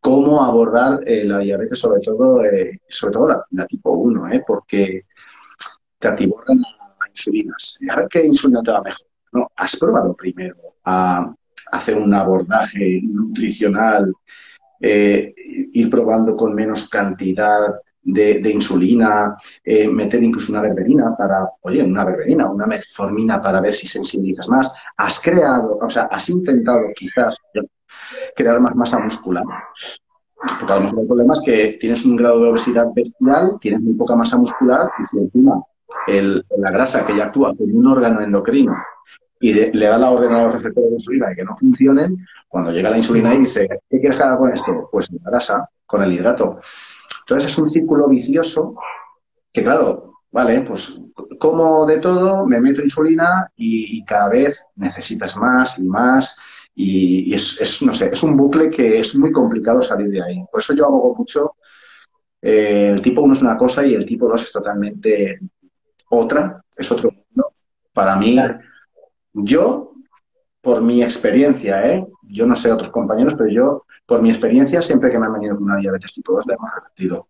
cómo 0.00 0.42
abordar 0.44 1.02
eh, 1.06 1.24
la 1.24 1.38
diabetes, 1.38 1.78
sobre 1.78 2.00
todo, 2.00 2.44
eh, 2.44 2.80
sobre 2.88 3.12
todo 3.12 3.44
la, 3.50 3.66
tipo 3.66 3.92
1, 3.92 4.32
¿eh? 4.32 4.44
porque 4.46 5.04
te 5.98 6.08
atiborran 6.08 6.58
a 6.58 7.08
insulinas. 7.08 7.78
A 7.90 7.96
ver 7.96 8.08
qué 8.08 8.24
insulina 8.24 8.62
te 8.62 8.70
va 8.70 8.82
mejor. 8.82 9.06
No, 9.32 9.50
has 9.56 9.76
probado 9.76 10.14
primero 10.14 10.56
a 10.84 11.32
hacer 11.72 11.96
un 11.96 12.14
abordaje 12.14 13.00
nutricional, 13.02 14.12
ir 14.80 15.90
probando 15.90 16.34
con 16.34 16.54
menos 16.54 16.88
cantidad 16.88 17.74
de, 18.02 18.50
insulina, 18.50 19.36
meter 19.64 20.22
incluso 20.22 20.52
una 20.52 20.62
berberina 20.62 21.16
para, 21.16 21.48
oye, 21.62 21.82
una 21.82 22.04
berberina, 22.04 22.50
una 22.50 22.66
metformina 22.66 23.40
para 23.40 23.60
ver 23.60 23.72
si 23.72 23.86
sensibilizas 23.86 24.48
más. 24.48 24.72
Has 24.96 25.20
creado, 25.20 25.78
o 25.80 25.90
sea, 25.90 26.04
has 26.04 26.28
intentado 26.28 26.82
quizás 26.94 27.36
crear 28.34 28.60
más 28.60 28.74
masa 28.74 28.98
muscular. 28.98 29.44
Porque 30.58 30.72
a 30.72 30.76
lo 30.76 30.82
mejor 30.82 31.00
el 31.00 31.06
problema 31.06 31.34
es 31.34 31.40
que 31.44 31.78
tienes 31.80 32.04
un 32.04 32.16
grado 32.16 32.40
de 32.40 32.50
obesidad 32.50 32.86
bestial, 32.94 33.58
tienes 33.60 33.80
muy 33.80 33.94
poca 33.94 34.14
masa 34.14 34.36
muscular 34.36 34.88
y 35.00 35.06
si 35.06 35.18
encima 35.18 35.60
la 36.56 36.70
grasa 36.70 37.06
que 37.06 37.16
ya 37.16 37.24
actúa 37.24 37.54
como 37.56 37.76
un 37.76 37.86
órgano 37.86 38.20
endocrino 38.20 38.76
y 39.40 39.52
le 39.52 39.86
da 39.86 39.98
la 39.98 40.10
orden 40.10 40.32
a 40.32 40.44
los 40.44 40.54
receptores 40.54 40.90
de 40.90 40.96
insulina 40.96 41.28
de 41.28 41.36
que 41.36 41.44
no 41.44 41.56
funcionen, 41.56 42.26
cuando 42.48 42.72
llega 42.72 42.90
la 42.90 42.98
insulina 42.98 43.34
y 43.34 43.38
dice, 43.38 43.68
¿qué 43.88 44.00
quieres 44.00 44.18
que 44.18 44.24
haga 44.24 44.38
con 44.38 44.52
esto? 44.52 44.88
Pues 44.90 45.08
la 45.12 45.30
grasa, 45.30 45.68
con 45.86 46.02
el 46.02 46.12
hidrato. 46.12 46.58
Entonces 47.28 47.52
es 47.52 47.58
un 47.58 47.68
círculo 47.68 48.08
vicioso 48.08 48.74
que, 49.52 49.62
claro, 49.62 50.14
vale, 50.30 50.62
pues 50.62 50.98
como 51.38 51.84
de 51.86 51.98
todo, 52.00 52.46
me 52.46 52.60
meto 52.60 52.82
insulina 52.82 53.50
y 53.56 54.04
cada 54.04 54.28
vez 54.28 54.64
necesitas 54.76 55.36
más 55.36 55.78
y 55.78 55.88
más 55.88 56.40
y, 56.80 57.34
es, 57.34 57.82
no 57.82 57.92
sé, 57.92 58.10
es 58.12 58.22
un 58.22 58.36
bucle 58.36 58.70
que 58.70 59.00
es 59.00 59.12
muy 59.16 59.32
complicado 59.32 59.82
salir 59.82 60.10
de 60.10 60.22
ahí. 60.22 60.44
Por 60.48 60.60
eso 60.60 60.74
yo 60.74 60.86
abogo 60.86 61.16
mucho. 61.16 61.56
Eh, 62.40 62.92
el 62.94 63.02
tipo 63.02 63.20
1 63.20 63.34
es 63.34 63.42
una 63.42 63.56
cosa 63.56 63.84
y 63.84 63.94
el 63.94 64.06
tipo 64.06 64.28
2 64.28 64.40
es 64.44 64.52
totalmente 64.52 65.40
otra, 66.10 66.62
es 66.76 66.92
otro 66.92 67.10
mundo. 67.10 67.50
Para 67.92 68.14
mí, 68.14 68.38
yo, 69.32 69.92
por 70.60 70.80
mi 70.80 71.02
experiencia, 71.02 71.84
¿eh? 71.84 72.06
yo 72.22 72.46
no 72.46 72.54
sé 72.54 72.70
otros 72.70 72.90
compañeros, 72.90 73.34
pero 73.36 73.50
yo, 73.50 73.84
por 74.08 74.22
mi 74.22 74.30
experiencia, 74.30 74.80
siempre 74.80 75.10
que 75.10 75.18
me 75.18 75.26
han 75.26 75.34
venido 75.34 75.54
con 75.54 75.64
una 75.64 75.76
diabetes 75.76 76.14
tipo 76.14 76.32
2, 76.32 76.46
la 76.46 76.54
hemos 76.54 76.74
repetido. 76.74 77.28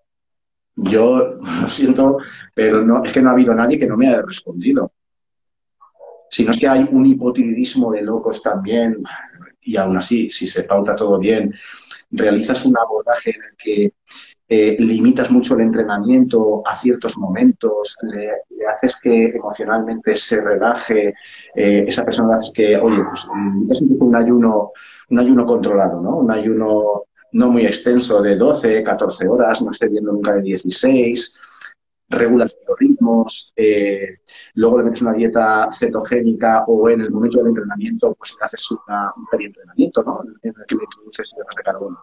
Yo 0.77 1.35
lo 1.41 1.69
siento, 1.69 2.19
pero 2.55 2.85
no, 2.85 3.05
es 3.05 3.13
que 3.13 3.21
no 3.21 3.31
ha 3.31 3.33
habido 3.33 3.53
nadie 3.53 3.81
que 3.81 3.87
no 3.89 3.97
me 3.97 4.07
haya 4.07 4.23
respondido. 4.23 4.93
Si 6.31 6.45
no 6.45 6.53
es 6.53 6.57
que 6.57 6.69
hay 6.69 6.89
un 6.89 7.05
hipotiroidismo 7.05 7.91
de 7.91 8.03
locos 8.03 8.41
también, 8.45 9.03
y 9.61 9.77
aún 9.77 9.97
así, 9.97 10.31
si 10.31 10.47
se 10.47 10.63
pauta 10.63 10.95
todo 10.95 11.19
bien, 11.19 11.53
realizas 12.13 12.65
un 12.65 12.79
abordaje 12.79 13.35
en 13.35 13.43
el 13.43 13.57
que 13.57 13.95
eh, 14.49 14.77
limitas 14.79 15.31
mucho 15.31 15.55
el 15.55 15.63
entrenamiento 15.63 16.63
a 16.67 16.77
ciertos 16.77 17.19
momentos, 17.19 17.97
le, 18.03 18.31
haces 18.69 19.01
que 19.03 19.27
emocionalmente 19.27 20.15
se 20.15 20.41
relaje, 20.41 21.15
eh, 21.55 21.85
esa 21.87 22.05
persona 22.05 22.29
le 22.29 22.35
haces 22.37 22.53
que, 22.55 22.77
oye, 22.77 23.03
pues 23.03 23.27
mm, 23.35 23.73
es 23.73 23.81
un, 23.81 23.97
un 24.01 24.17
ayuno, 24.17 24.73
un 25.11 25.19
ayuno 25.19 25.47
controlado, 25.47 26.01
¿no? 26.01 26.19
Un 26.19 26.31
ayuno 26.31 27.05
no 27.33 27.51
muy 27.51 27.67
extenso 27.67 28.23
de 28.23 28.37
12, 28.37 28.83
14 28.83 29.29
horas, 29.29 29.63
no 29.63 29.71
excediendo 29.71 30.13
nunca 30.13 30.33
de 30.35 30.43
16, 30.43 31.41
regulas 32.09 32.57
los 32.67 32.79
ritmos, 32.79 33.53
eh, 33.57 34.19
luego 34.55 34.79
le 34.79 34.85
metes 34.85 35.03
una 35.03 35.13
dieta 35.13 35.69
cetogénica 35.73 36.65
o 36.67 36.89
en 36.89 37.03
el 37.03 37.11
momento 37.11 37.39
del 37.39 37.49
entrenamiento, 37.49 38.15
pues 38.15 38.35
le 38.39 38.45
haces 38.45 38.71
una, 38.71 39.13
un 39.15 39.43
entrenamiento, 39.43 40.03
¿no? 40.03 40.21
En 40.43 40.55
el 40.57 40.67
que 40.67 40.75
le 40.75 40.85
introduces 40.85 41.31
hidratos 41.33 41.57
de 41.57 41.63
carbono. 41.63 41.99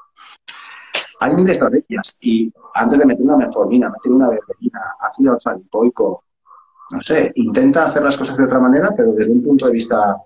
Hay 1.19 1.35
mil 1.35 1.49
estrategias 1.49 2.17
y 2.21 2.53
antes 2.73 2.99
de 2.99 3.05
meter 3.05 3.23
una 3.23 3.37
metformina, 3.37 3.89
meter 3.89 4.11
una 4.11 4.29
berberina, 4.29 4.95
ácido 4.99 5.33
alfa 5.33 5.55
no 6.91 7.01
sé, 7.01 7.31
intenta 7.35 7.87
hacer 7.87 8.03
las 8.03 8.17
cosas 8.17 8.37
de 8.37 8.43
otra 8.43 8.59
manera, 8.59 8.93
pero 8.95 9.11
desde 9.13 9.31
un 9.31 9.41
punto 9.41 9.65
de 9.65 9.71
vista 9.71 10.17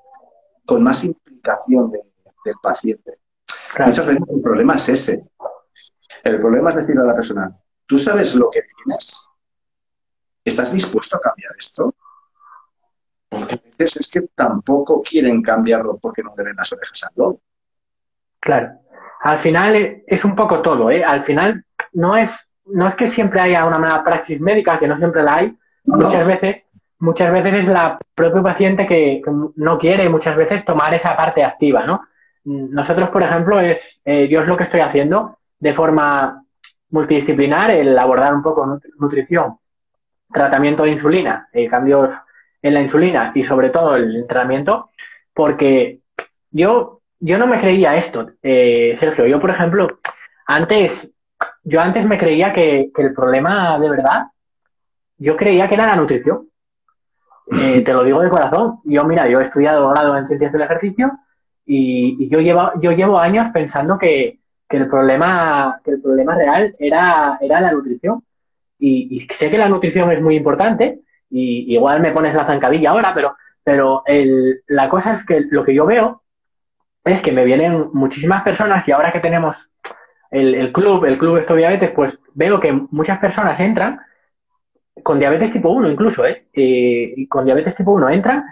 con 0.65 0.83
más 0.83 1.03
implicación 1.03 1.91
del 1.91 2.55
paciente. 2.61 3.19
Muchas 3.85 4.05
veces 4.05 4.23
el 4.29 4.41
problema 4.41 4.75
es 4.75 4.89
ese. 4.89 5.25
El 6.23 6.39
problema 6.39 6.69
es 6.69 6.75
decirle 6.75 7.01
a 7.01 7.05
la 7.05 7.15
persona, 7.15 7.55
¿tú 7.85 7.97
sabes 7.97 8.35
lo 8.35 8.49
que 8.49 8.61
tienes? 8.83 9.29
¿Estás 10.43 10.71
dispuesto 10.71 11.15
a 11.15 11.21
cambiar 11.21 11.53
esto? 11.57 11.93
Porque 13.29 13.55
a 13.55 13.61
veces 13.63 13.97
es 13.97 14.11
que 14.11 14.21
tampoco 14.35 15.01
quieren 15.01 15.41
cambiarlo 15.41 15.97
porque 15.97 16.23
no 16.23 16.33
deben 16.35 16.55
las 16.55 16.73
orejas 16.73 17.03
al 17.03 17.13
lobo. 17.15 17.41
Claro. 18.39 18.79
Al 19.19 19.39
final 19.39 20.01
es 20.05 20.25
un 20.25 20.35
poco 20.35 20.61
todo, 20.61 20.89
¿eh? 20.91 21.03
Al 21.03 21.23
final 21.23 21.63
no 21.93 22.15
es, 22.15 22.29
no 22.65 22.87
es 22.87 22.95
que 22.95 23.11
siempre 23.11 23.41
haya 23.41 23.65
una 23.65 23.79
mala 23.79 24.03
praxis 24.03 24.39
médica, 24.39 24.79
que 24.79 24.87
no 24.87 24.97
siempre 24.97 25.23
la 25.23 25.35
hay. 25.35 25.57
Muchas 25.85 26.25
veces, 26.25 26.63
muchas 26.99 27.31
veces 27.31 27.53
es 27.55 27.67
la 27.67 27.97
propio 28.15 28.43
paciente 28.43 28.87
que, 28.87 29.21
no 29.55 29.77
quiere 29.77 30.07
muchas 30.09 30.35
veces 30.35 30.63
tomar 30.63 30.93
esa 30.93 31.15
parte 31.15 31.43
activa, 31.43 31.85
¿no? 31.85 32.01
Nosotros, 32.45 33.09
por 33.09 33.23
ejemplo, 33.23 33.59
es, 33.59 33.99
eh, 34.05 34.27
yo 34.27 34.41
es 34.41 34.47
lo 34.47 34.55
que 34.55 34.63
estoy 34.63 34.79
haciendo 34.79 35.37
de 35.59 35.73
forma 35.73 36.43
multidisciplinar, 36.91 37.71
el 37.71 37.97
abordar 37.97 38.33
un 38.33 38.41
poco 38.41 38.79
nutrición, 38.97 39.57
tratamiento 40.31 40.83
de 40.83 40.91
insulina, 40.91 41.47
eh, 41.53 41.67
cambios 41.67 42.09
en 42.61 42.73
la 42.73 42.81
insulina 42.81 43.31
y 43.35 43.43
sobre 43.43 43.69
todo 43.69 43.95
el 43.95 44.15
entrenamiento, 44.15 44.89
porque 45.33 45.99
yo, 46.51 46.98
yo 47.19 47.37
no 47.37 47.47
me 47.47 47.59
creía 47.59 47.95
esto, 47.95 48.31
eh, 48.41 48.95
Sergio. 48.99 49.27
Yo, 49.27 49.39
por 49.39 49.49
ejemplo, 49.49 49.99
antes, 50.45 51.09
yo 51.63 51.81
antes 51.81 52.05
me 52.05 52.17
creía 52.17 52.53
que, 52.53 52.91
el 52.95 53.13
problema 53.13 53.77
de 53.79 53.89
verdad, 53.89 54.27
yo 55.17 55.35
creía 55.35 55.67
que 55.67 55.75
era 55.75 55.87
la 55.87 55.95
nutrición. 55.95 56.47
Eh, 57.51 57.81
te 57.85 57.93
lo 57.93 58.03
digo 58.03 58.21
de 58.21 58.29
corazón. 58.29 58.79
Yo, 58.85 59.03
mira, 59.03 59.27
yo 59.27 59.39
he 59.39 59.43
estudiado 59.43 59.89
grado 59.89 60.17
en 60.17 60.27
ciencias 60.27 60.51
del 60.51 60.61
ejercicio 60.61 61.11
y, 61.65 62.29
yo, 62.29 62.39
llevo, 62.39 62.71
yo 62.81 62.91
llevo 62.91 63.19
años 63.19 63.47
pensando 63.53 63.97
que, 63.97 64.39
el 64.69 64.87
problema, 64.87 65.81
que 65.83 65.91
el 65.91 66.01
problema 66.01 66.35
real 66.35 66.75
era, 66.79 67.37
era 67.41 67.59
la 67.61 67.71
nutrición. 67.71 68.23
Y, 68.79 69.27
sé 69.37 69.51
que 69.51 69.57
la 69.57 69.67
nutrición 69.67 70.11
es 70.11 70.21
muy 70.21 70.35
importante, 70.37 71.01
y 71.29 71.73
igual 71.73 72.01
me 72.01 72.11
pones 72.11 72.33
la 72.33 72.45
zancadilla 72.45 72.91
ahora, 72.91 73.13
pero, 73.13 73.35
pero 73.63 74.03
el, 74.05 74.61
la 74.67 74.87
cosa 74.89 75.15
es 75.15 75.25
que 75.25 75.41
lo 75.49 75.63
que 75.63 75.73
yo 75.73 75.85
veo 75.85 76.23
es 77.03 77.21
que 77.21 77.31
me 77.31 77.45
vienen 77.45 77.89
muchísimas 77.93 78.43
personas 78.43 78.87
y 78.87 78.91
ahora 78.91 79.11
que 79.11 79.19
tenemos 79.19 79.69
el, 80.31 80.71
club, 80.71 81.05
el 81.05 81.17
club 81.17 81.37
Esto 81.37 81.55
Diabetes, 81.55 81.91
pues 81.91 82.17
veo 82.33 82.59
que 82.59 82.71
muchas 82.71 83.19
personas 83.19 83.59
entran 83.59 83.99
con 85.03 85.19
diabetes 85.19 85.51
tipo 85.53 85.69
1 85.69 85.89
incluso, 85.89 86.25
¿eh? 86.25 86.47
Y 86.53 87.27
con 87.27 87.45
diabetes 87.45 87.75
tipo 87.75 87.91
1 87.93 88.09
entran 88.09 88.43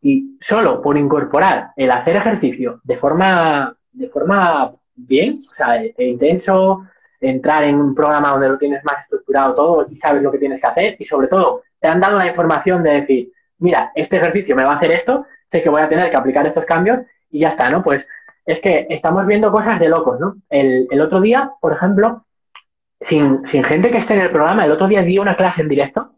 y 0.00 0.36
solo 0.40 0.82
por 0.82 0.98
incorporar 0.98 1.70
el 1.76 1.90
hacer 1.90 2.16
ejercicio 2.16 2.80
de 2.82 2.96
forma, 2.96 3.74
de 3.92 4.08
forma 4.08 4.74
bien, 4.94 5.40
o 5.50 5.54
sea, 5.54 5.82
e, 5.82 5.94
e 5.96 6.04
intenso, 6.06 6.84
entrar 7.20 7.62
en 7.64 7.76
un 7.76 7.94
programa 7.94 8.30
donde 8.30 8.48
lo 8.48 8.58
tienes 8.58 8.84
más 8.84 9.02
estructurado 9.04 9.54
todo 9.54 9.86
y 9.88 9.96
sabes 9.96 10.22
lo 10.22 10.32
que 10.32 10.38
tienes 10.38 10.60
que 10.60 10.66
hacer 10.66 10.96
y 10.98 11.04
sobre 11.04 11.28
todo 11.28 11.62
te 11.78 11.86
han 11.86 12.00
dado 12.00 12.18
la 12.18 12.26
información 12.26 12.82
de 12.82 13.00
decir, 13.00 13.32
mira, 13.58 13.92
este 13.94 14.16
ejercicio 14.16 14.56
me 14.56 14.64
va 14.64 14.72
a 14.72 14.76
hacer 14.76 14.90
esto, 14.90 15.24
sé 15.50 15.62
que 15.62 15.68
voy 15.68 15.82
a 15.82 15.88
tener 15.88 16.10
que 16.10 16.16
aplicar 16.16 16.46
estos 16.46 16.64
cambios 16.64 16.98
y 17.32 17.40
ya 17.40 17.48
está, 17.48 17.70
¿no? 17.70 17.82
Pues 17.82 18.06
es 18.46 18.60
que 18.60 18.86
estamos 18.90 19.26
viendo 19.26 19.50
cosas 19.50 19.80
de 19.80 19.88
locos, 19.88 20.20
¿no? 20.20 20.36
El, 20.48 21.00
otro 21.00 21.20
día, 21.20 21.50
por 21.60 21.72
ejemplo, 21.72 22.26
sin, 23.00 23.46
sin, 23.48 23.64
gente 23.64 23.90
que 23.90 23.98
esté 23.98 24.14
en 24.14 24.20
el 24.20 24.30
programa, 24.30 24.64
el 24.64 24.72
otro 24.72 24.86
día 24.86 25.02
di 25.02 25.18
una 25.18 25.36
clase 25.36 25.62
en 25.62 25.68
directo, 25.68 26.12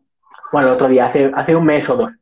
bueno, 0.53 0.69
el 0.69 0.75
otro 0.75 0.89
día, 0.89 1.07
hace, 1.07 1.31
hace 1.35 1.57
un 1.57 1.65
mes 1.65 1.89
o 1.89 1.97
dos, 1.97 2.13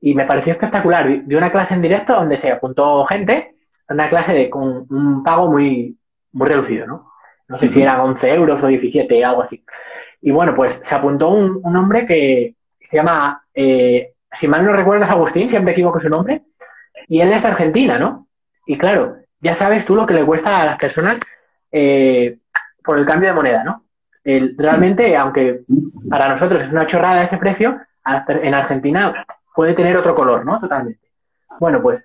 y 0.00 0.14
me 0.14 0.26
pareció 0.26 0.52
espectacular. 0.52 1.24
Di 1.26 1.34
una 1.34 1.50
clase 1.50 1.74
en 1.74 1.82
directo 1.82 2.14
donde 2.14 2.40
se 2.40 2.50
apuntó 2.50 3.04
gente, 3.06 3.56
una 3.88 4.08
clase 4.08 4.32
de, 4.32 4.50
con 4.50 4.86
un 4.88 5.22
pago 5.24 5.50
muy, 5.50 5.98
muy 6.32 6.48
reducido, 6.48 6.86
¿no? 6.86 7.12
No 7.48 7.58
sé 7.58 7.70
si 7.70 7.82
eran 7.82 8.00
11 8.00 8.34
euros 8.34 8.62
o 8.62 8.66
17, 8.66 9.24
algo 9.24 9.42
así. 9.42 9.64
Y 10.20 10.30
bueno, 10.30 10.54
pues 10.54 10.80
se 10.86 10.94
apuntó 10.94 11.30
un, 11.30 11.60
un 11.62 11.76
hombre 11.76 12.04
que 12.04 12.54
se 12.90 12.96
llama, 12.96 13.42
eh, 13.54 14.12
si 14.38 14.46
mal 14.48 14.64
no 14.64 14.72
recuerdo, 14.72 15.04
es 15.04 15.10
Agustín, 15.10 15.48
siempre 15.48 15.72
equivoco 15.72 16.00
su 16.00 16.08
nombre, 16.08 16.42
y 17.08 17.20
él 17.20 17.32
es 17.32 17.42
de 17.42 17.48
Argentina, 17.48 17.98
¿no? 17.98 18.27
Y 18.68 18.76
claro, 18.76 19.16
ya 19.40 19.54
sabes 19.54 19.86
tú 19.86 19.96
lo 19.96 20.06
que 20.06 20.12
le 20.12 20.26
cuesta 20.26 20.60
a 20.60 20.66
las 20.66 20.78
personas 20.78 21.18
eh, 21.72 22.36
por 22.84 22.98
el 22.98 23.06
cambio 23.06 23.30
de 23.30 23.34
moneda, 23.34 23.64
¿no? 23.64 23.82
realmente, 24.58 25.16
aunque 25.16 25.62
para 26.10 26.28
nosotros 26.28 26.60
es 26.60 26.70
una 26.70 26.86
chorrada 26.86 27.22
ese 27.22 27.38
precio, 27.38 27.80
en 28.28 28.54
Argentina 28.54 29.24
puede 29.54 29.72
tener 29.72 29.96
otro 29.96 30.14
color, 30.14 30.44
¿no? 30.44 30.60
Totalmente. 30.60 31.00
Bueno, 31.58 31.80
pues 31.80 32.04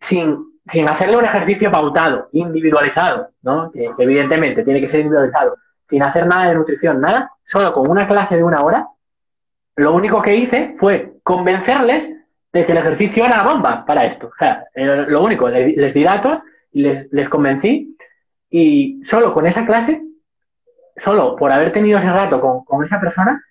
sin, 0.00 0.36
sin 0.66 0.88
hacerle 0.88 1.16
un 1.16 1.24
ejercicio 1.24 1.70
pautado, 1.70 2.28
individualizado, 2.32 3.28
¿no? 3.42 3.70
Que, 3.70 3.88
evidentemente 3.96 4.64
tiene 4.64 4.80
que 4.80 4.88
ser 4.88 4.98
individualizado, 4.98 5.58
sin 5.88 6.02
hacer 6.02 6.26
nada 6.26 6.48
de 6.48 6.56
nutrición, 6.56 7.00
nada, 7.00 7.30
solo 7.44 7.72
con 7.72 7.88
una 7.88 8.08
clase 8.08 8.34
de 8.34 8.42
una 8.42 8.62
hora, 8.62 8.88
lo 9.76 9.94
único 9.94 10.20
que 10.22 10.34
hice 10.34 10.74
fue 10.80 11.12
convencerles 11.22 12.10
de 12.54 12.64
que 12.64 12.70
el 12.70 12.78
ejercicio 12.78 13.26
era 13.26 13.38
la 13.38 13.42
bomba 13.42 13.84
para 13.84 14.04
esto. 14.04 14.28
O 14.28 14.36
sea, 14.38 14.64
lo 14.76 15.22
único, 15.24 15.48
les, 15.48 15.92
di 15.92 16.04
datos 16.04 16.40
y 16.70 16.82
les, 16.82 17.28
convencí 17.28 17.96
y 18.48 19.02
solo 19.04 19.34
con 19.34 19.44
esa 19.44 19.66
clase, 19.66 20.00
solo 20.96 21.34
por 21.34 21.50
haber 21.50 21.72
tenido 21.72 21.98
ese 21.98 22.12
rato 22.12 22.40
con, 22.40 22.84
esa 22.84 23.00
persona, 23.00 23.42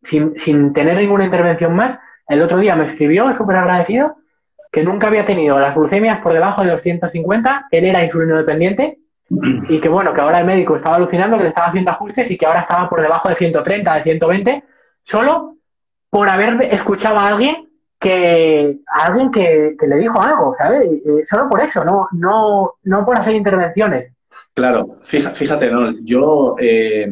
sin, 0.00 0.38
sin, 0.38 0.72
tener 0.72 0.96
ninguna 0.96 1.24
intervención 1.24 1.74
más, 1.74 1.98
el 2.28 2.40
otro 2.40 2.58
día 2.58 2.76
me 2.76 2.86
escribió, 2.86 3.34
súper 3.36 3.56
agradecido, 3.56 4.16
que 4.70 4.84
nunca 4.84 5.08
había 5.08 5.24
tenido 5.24 5.58
las 5.58 5.74
glucemias 5.74 6.20
por 6.20 6.32
debajo 6.32 6.62
de 6.62 6.68
los 6.68 6.82
150, 6.82 7.66
él 7.72 7.84
era 7.84 8.04
insulino 8.04 8.36
dependiente 8.36 8.98
y 9.68 9.80
que 9.80 9.88
bueno, 9.88 10.14
que 10.14 10.20
ahora 10.20 10.38
el 10.38 10.46
médico 10.46 10.76
estaba 10.76 10.96
alucinando, 10.96 11.36
que 11.36 11.44
le 11.44 11.48
estaba 11.48 11.68
haciendo 11.68 11.90
ajustes 11.90 12.30
y 12.30 12.38
que 12.38 12.46
ahora 12.46 12.60
estaba 12.60 12.88
por 12.88 13.02
debajo 13.02 13.28
de 13.28 13.34
130, 13.34 13.92
de 13.92 14.02
120, 14.04 14.64
solo 15.02 15.56
por 16.10 16.30
haber 16.30 16.62
escuchado 16.72 17.18
a 17.18 17.26
alguien 17.26 17.65
que 17.98 18.78
alguien 18.86 19.30
que, 19.30 19.76
le 19.80 19.96
dijo 19.96 20.20
algo, 20.20 20.54
¿sabes? 20.58 20.88
solo 21.28 21.48
por 21.48 21.60
eso, 21.60 21.84
no, 21.84 22.08
no, 22.12 22.74
no 22.84 23.04
por 23.04 23.18
hacer 23.18 23.34
intervenciones. 23.34 24.12
Claro, 24.54 24.98
fíjate, 25.02 25.70
¿no? 25.70 25.92
yo 26.02 26.56
eh, 26.58 27.08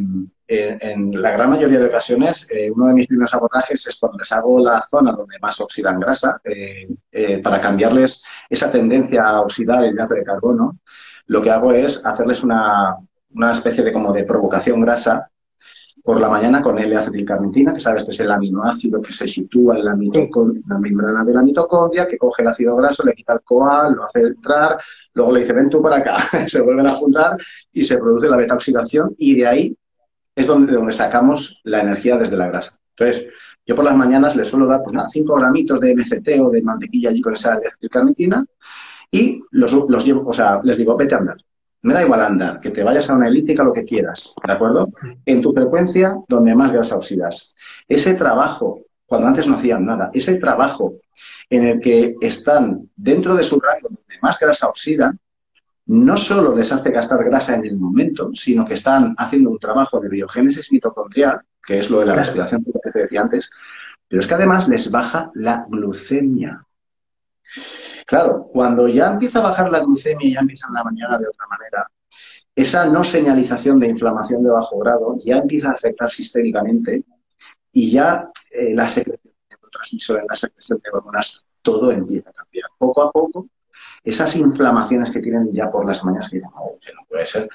en, 0.47 1.23
la 1.23 1.31
gran 1.33 1.51
mayoría 1.51 1.79
de 1.79 1.87
ocasiones, 1.87 2.47
eh, 2.51 2.70
uno 2.70 2.88
de 2.88 2.94
mis 2.94 3.07
primeros 3.07 3.35
abordajes 3.35 3.87
es 3.87 3.97
cuando 3.99 4.18
les 4.18 4.31
hago 4.33 4.59
la 4.59 4.83
zona 4.83 5.12
donde 5.12 5.38
más 5.40 5.61
oxidan 5.61 6.01
grasa, 6.01 6.40
eh, 6.44 7.40
para 7.42 7.61
cambiarles 7.61 8.25
esa 8.49 8.70
tendencia 8.70 9.23
a 9.23 9.40
oxidar 9.40 9.85
el 9.85 9.92
hidrato 9.92 10.14
de 10.14 10.25
carbono, 10.25 10.79
lo 11.27 11.40
que 11.40 11.51
hago 11.51 11.73
es 11.73 12.05
hacerles 12.05 12.42
una, 12.42 12.97
una 13.35 13.53
especie 13.53 13.83
de 13.83 13.92
como 13.92 14.12
de 14.12 14.25
provocación 14.25 14.81
grasa 14.83 15.31
por 16.05 16.21
la 16.21 16.29
mañana 16.29 16.61
con 16.61 16.79
L-acetilcarnitina, 16.79 17.73
que 17.73 17.81
sabes 17.81 18.05
que 18.05 18.11
es 18.11 18.21
el 18.21 18.31
aminoácido 18.31 19.01
que 19.01 19.11
se 19.11 19.27
sitúa 19.27 19.79
en 19.79 19.87
la, 19.87 19.97
membrana 19.97 21.25
de 21.25 21.33
la 21.33 21.43
mitocondria, 21.43 22.07
que 22.07 22.19
coge 22.19 22.43
el 22.43 22.49
ácido 22.49 22.77
graso, 22.77 23.05
le 23.05 23.14
quita 23.14 23.33
el 23.33 23.40
CoA, 23.40 23.88
lo 23.88 24.05
hace 24.05 24.21
entrar, 24.21 24.77
luego 25.14 25.33
le 25.33 25.40
dice, 25.40 25.55
ven 25.55 25.71
tú 25.71 25.81
para 25.81 25.97
acá, 25.97 26.19
se 26.47 26.61
vuelven 26.61 26.90
a 26.90 26.93
juntar 26.93 27.38
y 27.73 27.87
se 27.87 27.97
produce 27.97 28.29
la 28.29 28.37
beta-oxidación 28.37 29.14
y 29.17 29.35
de 29.35 29.47
ahí 29.47 29.79
es 30.37 30.47
donde, 30.47 30.75
donde 30.75 30.93
sacamos 30.93 31.62
la 31.64 31.81
energía 31.81 32.19
desde 32.19 32.37
la 32.37 32.49
grasa. 32.49 32.79
Entonces, 32.99 33.27
yo 33.64 33.75
por 33.75 33.87
las 33.87 33.97
mañanas 33.97 34.37
les 34.37 34.47
suelo 34.47 34.67
dar, 34.67 34.83
pues 34.83 34.93
nada, 34.93 35.09
5 35.09 35.35
gramitos 35.37 35.81
de 35.81 35.97
MCT 35.97 36.38
o 36.45 36.51
de 36.51 36.61
mantequilla 36.61 37.09
allí 37.09 37.23
con 37.23 37.33
esa 37.33 37.55
L-acetilcarnitina 37.55 38.45
y 39.11 39.43
los, 39.53 39.73
los 39.73 40.05
llevo, 40.05 40.29
o 40.29 40.35
sea, 40.35 40.61
les 40.64 40.77
digo, 40.77 40.99
vete 40.99 41.14
a 41.14 41.19
andar 41.19 41.38
me 41.85 41.92
da 41.92 42.03
igual 42.03 42.23
andar, 42.23 42.61
que 42.61 42.70
te 42.70 42.83
vayas 42.83 43.11
a 43.11 43.14
una 43.14 43.29
elíptica, 43.29 43.62
lo 43.62 43.75
que 43.75 43.85
quieras, 43.85 44.35
¿de 44.42 44.53
acuerdo? 44.53 44.88
En 45.27 45.42
tu 45.42 45.53
frecuencia 45.53 46.16
donde 46.29 46.55
más 46.55 46.73
grasa 46.73 46.97
oxidas. 46.97 47.55
Ese 47.87 48.14
trabajo, 48.14 48.81
cuando 49.05 49.29
antes 49.29 49.47
no 49.47 49.57
hacían 49.57 49.85
nada, 49.85 50.11
ese 50.14 50.38
trabajo 50.38 50.94
en 51.51 51.64
el 51.64 51.81
que 51.81 52.14
están 52.23 52.88
dentro 52.97 53.37
de 53.37 53.42
su 53.44 53.61
rango 53.61 53.88
donde 53.88 54.18
más 54.23 54.38
grasa 54.38 54.66
oxidan, 54.66 55.20
no 55.85 56.16
solo 56.16 56.57
les 56.57 56.73
hace 56.73 56.90
gastar 56.90 57.23
grasa 57.23 57.55
en 57.55 57.66
el 57.66 57.77
momento, 57.77 58.31
sino 58.33 58.64
que 58.64 58.75
están 58.75 59.14
haciendo 59.18 59.51
un 59.51 59.59
trabajo 59.59 60.01
de 60.01 60.09
biogénesis 60.09 60.73
mitocondrial, 60.73 61.42
que 61.66 61.81
es 61.81 61.90
lo 61.90 62.01
de 62.01 62.07
la 62.07 62.14
respiración 62.14 62.64
que 62.64 62.90
te 62.90 62.99
decía 62.99 63.20
antes, 63.20 63.51
pero 64.09 64.20
es 64.20 64.27
que 64.27 64.35
además 64.35 64.68
les 64.68 64.90
baja 64.90 65.31
la 65.35 65.66
glucemia. 65.68 66.64
Claro, 68.07 68.49
cuando 68.53 68.88
ya 68.88 69.09
empieza 69.09 69.38
a 69.38 69.43
bajar 69.43 69.71
la 69.71 69.81
glucemia 69.81 70.27
y 70.27 70.35
ya 70.35 70.40
empieza 70.40 70.67
en 70.69 70.75
la 70.75 70.85
mañana 70.85 71.19
de 71.19 71.27
otra 71.27 71.47
manera, 71.47 71.87
esa 72.55 72.87
no 72.87 73.03
señalización 73.03 73.81
de 73.81 73.88
inflamación 73.88 74.43
de 74.43 74.51
bajo 74.51 74.79
grado 74.79 75.17
ya 75.25 75.38
empieza 75.38 75.71
a 75.71 75.73
afectar 75.73 76.11
sistémicamente 76.11 77.05
y 77.73 77.90
ya 77.90 78.31
eh, 78.51 78.75
la 78.75 78.88
secreción 78.88 79.33
de 79.33 79.57
neurotransmisores, 79.57 80.25
la 80.29 80.37
secreción 80.37 80.81
de 80.85 80.90
hormonas, 80.93 81.45
todo 81.62 81.90
empieza 81.90 82.31
a 82.31 82.33
cambiar. 82.33 82.71
Poco 82.79 83.03
a 83.03 83.11
poco, 83.11 83.49
esas 84.05 84.37
inflamaciones 84.37 85.11
que 85.11 85.21
tienen 85.21 85.53
ya 85.53 85.71
por 85.71 85.85
las 85.87 86.05
mañanas, 86.05 86.29
que 86.29 86.37
dicen, 86.37 86.51
no, 86.55 86.79
que 86.81 86.93
no 86.93 87.01
puede 87.09 87.27
ser, 87.27 87.49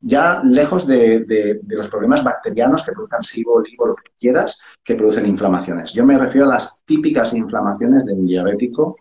ya 0.00 0.42
lejos 0.42 0.86
de, 0.86 1.60
los 1.66 1.88
problemas 1.88 2.24
bacterianos 2.24 2.84
que 2.84 2.92
produzcan 2.92 3.22
SIBO, 3.22 3.54
olivo, 3.54 3.88
lo 3.88 3.94
que 3.94 4.10
quieras, 4.18 4.62
que 4.82 4.94
producen 4.94 5.26
inflamaciones. 5.26 5.92
Yo 5.92 6.06
me 6.06 6.18
refiero 6.18 6.46
a 6.46 6.54
las 6.54 6.82
típicas 6.86 7.34
inflamaciones 7.34 8.06
de 8.06 8.14
un 8.14 8.26
diabético 8.26 8.96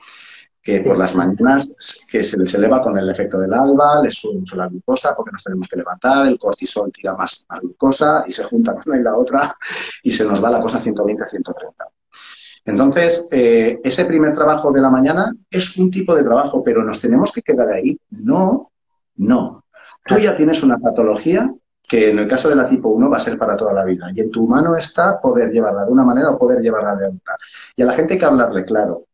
que 0.62 0.82
por 0.82 0.98
las 0.98 1.16
mañanas 1.16 2.06
que 2.10 2.24
se 2.24 2.38
les 2.38 2.54
eleva 2.54 2.82
con 2.82 2.98
el 2.98 3.10
efecto 3.10 3.40
del 3.40 3.54
alba, 3.54 4.02
les 4.04 4.16
sube 4.16 4.40
mucho 4.40 4.56
la 4.56 4.68
glucosa 4.68 5.16
porque 5.16 5.32
nos 5.32 5.44
tenemos 5.44 5.68
que 5.68 5.78
levantar, 5.78 6.28
el 6.28 6.38
cortisol 6.38 6.92
tira 6.92 7.16
más, 7.16 7.46
glucosa 7.62 8.24
y 8.28 8.32
se 8.32 8.44
junta 8.44 8.76
una 8.86 9.00
y 9.00 9.04
la 9.04 9.16
otra 9.16 9.56
y 10.04 10.12
se 10.12 10.26
nos 10.26 10.44
va 10.44 10.50
la 10.50 10.60
cosa 10.60 10.80
120-130. 10.80 11.86
Entonces, 12.66 13.28
eh, 13.32 13.80
ese 13.84 14.06
primer 14.06 14.34
trabajo 14.34 14.72
de 14.72 14.82
la 14.82 14.90
mañana 14.90 15.34
es 15.50 15.78
un 15.78 15.90
tipo 15.90 16.14
de 16.14 16.24
trabajo, 16.24 16.64
pero 16.64 16.84
nos 16.84 17.00
tenemos 17.00 17.32
que 17.32 17.42
quedar 17.42 17.70
ahí. 17.70 17.98
No, 18.12 18.72
no. 19.16 19.64
Tú 20.06 20.18
ya 20.18 20.36
tienes 20.36 20.62
una 20.62 20.78
patología 20.78 21.52
que 21.88 22.12
en 22.12 22.20
el 22.20 22.28
caso 22.28 22.50
de 22.50 22.56
la 22.56 22.70
tipo 22.70 22.90
1 22.90 23.10
va 23.10 23.18
a 23.18 23.20
ser 23.20 23.38
para 23.38 23.58
toda 23.58 23.74
la 23.74 23.84
vida. 23.84 24.12
Y 24.14 24.20
en 24.20 24.30
tu 24.30 24.46
mano 24.48 24.76
está 24.76 25.20
poder 25.20 25.52
llevarla 25.52 25.86
de 25.86 25.92
una 25.92 26.04
manera 26.04 26.30
o 26.30 26.38
poder 26.38 26.62
llevarla 26.62 26.96
de 26.96 27.08
otra. 27.08 27.36
Y 27.76 27.82
a 27.82 27.86
la 27.86 27.94
gente 27.94 28.14
hay 28.14 28.20
que 28.20 28.26
hablarle 28.26 28.64
claro. 28.64 29.06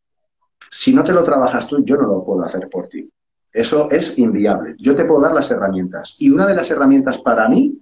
Si 0.70 0.94
no 0.94 1.04
te 1.04 1.12
lo 1.12 1.24
trabajas 1.24 1.66
tú, 1.66 1.84
yo 1.84 1.96
no 1.96 2.06
lo 2.08 2.24
puedo 2.24 2.42
hacer 2.42 2.68
por 2.68 2.88
ti. 2.88 3.08
Eso 3.52 3.90
es 3.90 4.18
inviable. 4.18 4.74
Yo 4.78 4.94
te 4.94 5.04
puedo 5.04 5.22
dar 5.22 5.32
las 5.32 5.50
herramientas. 5.50 6.16
Y 6.18 6.30
una 6.30 6.46
de 6.46 6.54
las 6.54 6.70
herramientas 6.70 7.18
para 7.18 7.48
mí 7.48 7.80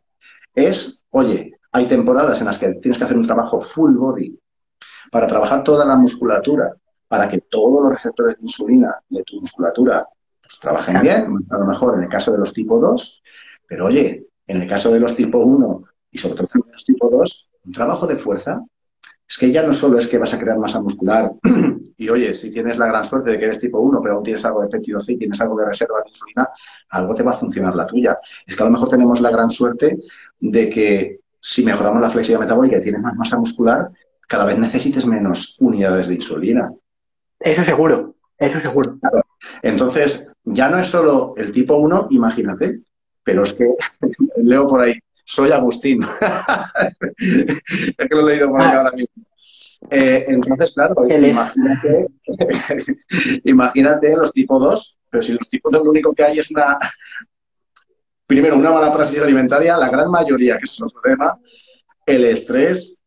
es, 0.54 1.04
oye, 1.10 1.58
hay 1.72 1.88
temporadas 1.88 2.40
en 2.40 2.46
las 2.46 2.58
que 2.58 2.74
tienes 2.74 2.98
que 2.98 3.04
hacer 3.04 3.16
un 3.16 3.26
trabajo 3.26 3.60
full 3.60 3.96
body 3.96 4.38
para 5.10 5.26
trabajar 5.26 5.64
toda 5.64 5.84
la 5.84 5.96
musculatura, 5.96 6.72
para 7.08 7.28
que 7.28 7.40
todos 7.40 7.82
los 7.82 7.92
receptores 7.92 8.36
de 8.36 8.44
insulina 8.44 8.94
de 9.08 9.24
tu 9.24 9.40
musculatura 9.40 10.06
pues, 10.40 10.60
trabajen 10.60 11.00
bien, 11.00 11.36
a 11.50 11.58
lo 11.58 11.66
mejor 11.66 11.96
en 11.96 12.04
el 12.04 12.08
caso 12.08 12.30
de 12.32 12.38
los 12.38 12.52
tipo 12.52 12.78
2, 12.78 13.22
pero 13.66 13.86
oye, 13.86 14.26
en 14.46 14.62
el 14.62 14.68
caso 14.68 14.92
de 14.92 15.00
los 15.00 15.16
tipo 15.16 15.38
1 15.38 15.84
y 16.10 16.18
sobre 16.18 16.36
todo 16.36 16.48
en 16.54 16.72
los 16.72 16.84
tipo 16.84 17.10
2, 17.10 17.50
un 17.64 17.72
trabajo 17.72 18.06
de 18.06 18.16
fuerza 18.16 18.62
es 19.28 19.38
que 19.38 19.50
ya 19.50 19.62
no 19.66 19.72
solo 19.72 19.98
es 19.98 20.06
que 20.06 20.18
vas 20.18 20.34
a 20.34 20.38
crear 20.38 20.58
masa 20.58 20.80
muscular 20.80 21.32
y 21.96 22.08
oye, 22.08 22.34
si 22.34 22.50
tienes 22.50 22.78
la 22.78 22.86
gran 22.86 23.04
suerte 23.04 23.30
de 23.30 23.38
que 23.38 23.44
eres 23.44 23.60
tipo 23.60 23.78
1, 23.78 24.00
pero 24.02 24.14
aún 24.14 24.24
tienes 24.24 24.44
algo 24.44 24.62
de 24.62 24.68
péptido 24.68 25.00
C 25.00 25.12
y 25.12 25.18
tienes 25.18 25.40
algo 25.40 25.56
de 25.56 25.66
reserva 25.66 26.00
de 26.02 26.08
insulina, 26.08 26.48
algo 26.90 27.14
te 27.14 27.22
va 27.22 27.32
a 27.32 27.36
funcionar 27.36 27.74
la 27.74 27.86
tuya. 27.86 28.16
Es 28.46 28.56
que 28.56 28.62
a 28.62 28.66
lo 28.66 28.72
mejor 28.72 28.88
tenemos 28.88 29.20
la 29.20 29.30
gran 29.30 29.50
suerte 29.50 29.98
de 30.40 30.68
que 30.68 31.20
si 31.40 31.62
mejoramos 31.62 32.00
la 32.00 32.10
flexibilidad 32.10 32.46
metabólica 32.46 32.78
y 32.78 32.80
tienes 32.80 33.02
más 33.02 33.14
masa 33.16 33.38
muscular, 33.38 33.90
cada 34.26 34.44
vez 34.44 34.58
necesites 34.58 35.06
menos 35.06 35.56
unidades 35.60 36.08
de 36.08 36.14
insulina. 36.14 36.72
Eso 37.38 37.62
seguro, 37.62 38.14
eso 38.38 38.60
seguro. 38.60 38.98
Entonces, 39.62 40.34
ya 40.44 40.68
no 40.68 40.78
es 40.78 40.86
solo 40.86 41.34
el 41.36 41.52
tipo 41.52 41.76
1, 41.76 42.08
imagínate, 42.10 42.80
pero 43.22 43.42
es 43.42 43.54
que 43.54 43.68
leo 44.36 44.66
por 44.66 44.80
ahí, 44.80 44.94
soy 45.24 45.50
Agustín. 45.50 46.02
es 47.18 48.08
que 48.08 48.14
lo 48.14 48.28
he 48.28 48.32
leído 48.32 48.48
por 48.48 48.60
ahí 48.60 48.68
ah. 48.72 48.78
ahora 48.78 48.92
mismo. 48.92 49.24
Eh, 49.90 50.24
entonces, 50.28 50.72
claro, 50.72 50.94
imagínate, 51.08 52.06
imagínate 53.44 54.16
los 54.16 54.32
tipo 54.32 54.58
2, 54.58 54.98
pero 55.10 55.22
si 55.22 55.32
los 55.32 55.48
tipo 55.48 55.70
2 55.70 55.84
lo 55.84 55.90
único 55.90 56.14
que 56.14 56.24
hay 56.24 56.38
es 56.38 56.50
una, 56.50 56.78
primero, 58.26 58.56
una 58.56 58.70
mala 58.70 58.92
praxis 58.92 59.20
alimentaria, 59.20 59.76
la 59.76 59.90
gran 59.90 60.10
mayoría, 60.10 60.56
que 60.56 60.64
es 60.64 60.82
otro 60.82 61.00
tema, 61.02 61.38
el 62.06 62.24
estrés. 62.24 63.00